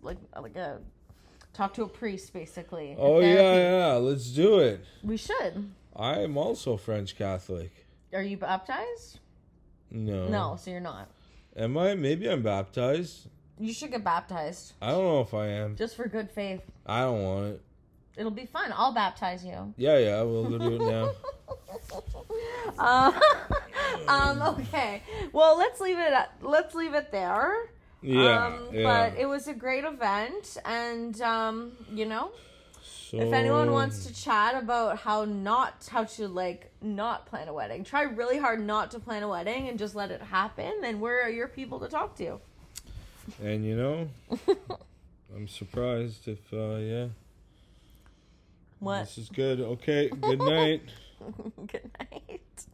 like 0.02 0.18
like 0.40 0.56
a 0.56 0.80
talk 1.52 1.74
to 1.74 1.82
a 1.82 1.88
priest 1.88 2.32
basically. 2.32 2.96
Oh 2.98 3.20
yeah, 3.20 3.56
yeah. 3.56 3.92
Let's 3.94 4.30
do 4.30 4.58
it. 4.58 4.84
We 5.02 5.16
should. 5.16 5.72
I 5.94 6.20
am 6.20 6.36
also 6.36 6.76
French 6.76 7.16
Catholic. 7.16 7.86
Are 8.12 8.22
you 8.22 8.36
baptized? 8.36 9.18
No. 9.90 10.28
No, 10.28 10.56
so 10.58 10.70
you're 10.70 10.80
not. 10.80 11.08
Am 11.56 11.76
I? 11.76 11.94
Maybe 11.94 12.28
I'm 12.28 12.42
baptized. 12.42 13.28
You 13.58 13.72
should 13.72 13.90
get 13.92 14.02
baptized 14.02 14.72
I 14.80 14.90
don't 14.90 15.04
know 15.04 15.20
if 15.20 15.34
I 15.34 15.46
am. 15.46 15.76
just 15.76 15.94
for 15.94 16.08
good 16.08 16.30
faith. 16.30 16.62
I 16.86 17.02
don't 17.02 17.22
want 17.22 17.46
it. 17.46 17.62
It'll 18.16 18.30
be 18.30 18.46
fun. 18.46 18.72
I'll 18.74 18.92
baptize 18.92 19.44
you. 19.44 19.72
Yeah, 19.76 19.98
yeah. 19.98 20.22
We'll 20.22 20.58
do 20.58 20.76
it 20.76 20.80
now. 20.80 21.12
Uh, 22.78 23.12
um, 24.08 24.42
okay. 24.42 25.02
Well, 25.32 25.58
let's 25.58 25.80
leave 25.80 25.98
it. 25.98 26.12
At, 26.12 26.32
let's 26.40 26.74
leave 26.74 26.94
it 26.94 27.10
there. 27.10 27.70
Yeah, 28.02 28.46
um, 28.46 28.68
yeah. 28.72 28.82
But 28.82 29.18
it 29.18 29.26
was 29.26 29.48
a 29.48 29.54
great 29.54 29.84
event, 29.84 30.56
and 30.64 31.20
um, 31.20 31.72
you 31.92 32.04
know, 32.04 32.32
so, 32.82 33.18
if 33.18 33.32
anyone 33.32 33.70
wants 33.70 34.06
to 34.06 34.14
chat 34.14 34.60
about 34.60 34.98
how 34.98 35.24
not 35.24 35.88
how 35.90 36.04
to 36.04 36.28
like 36.28 36.72
not 36.80 37.26
plan 37.26 37.48
a 37.48 37.52
wedding, 37.52 37.84
try 37.84 38.02
really 38.02 38.38
hard 38.38 38.60
not 38.60 38.90
to 38.92 38.98
plan 38.98 39.22
a 39.22 39.28
wedding 39.28 39.68
and 39.68 39.78
just 39.78 39.94
let 39.94 40.10
it 40.10 40.20
happen. 40.20 40.80
Then 40.80 40.98
where 40.98 41.22
are 41.22 41.30
your 41.30 41.48
people 41.48 41.78
to 41.80 41.88
talk 41.88 42.16
to? 42.16 42.40
and 43.42 43.64
you 43.64 43.76
know, 43.76 44.08
I'm 45.34 45.48
surprised 45.48 46.28
if 46.28 46.52
uh 46.52 46.76
yeah. 46.76 47.06
What? 48.78 49.02
This 49.04 49.18
is 49.18 49.28
good. 49.28 49.60
Okay. 49.60 50.08
Good 50.08 50.40
night. 50.40 50.82
Good 51.68 51.90
night. 52.00 52.66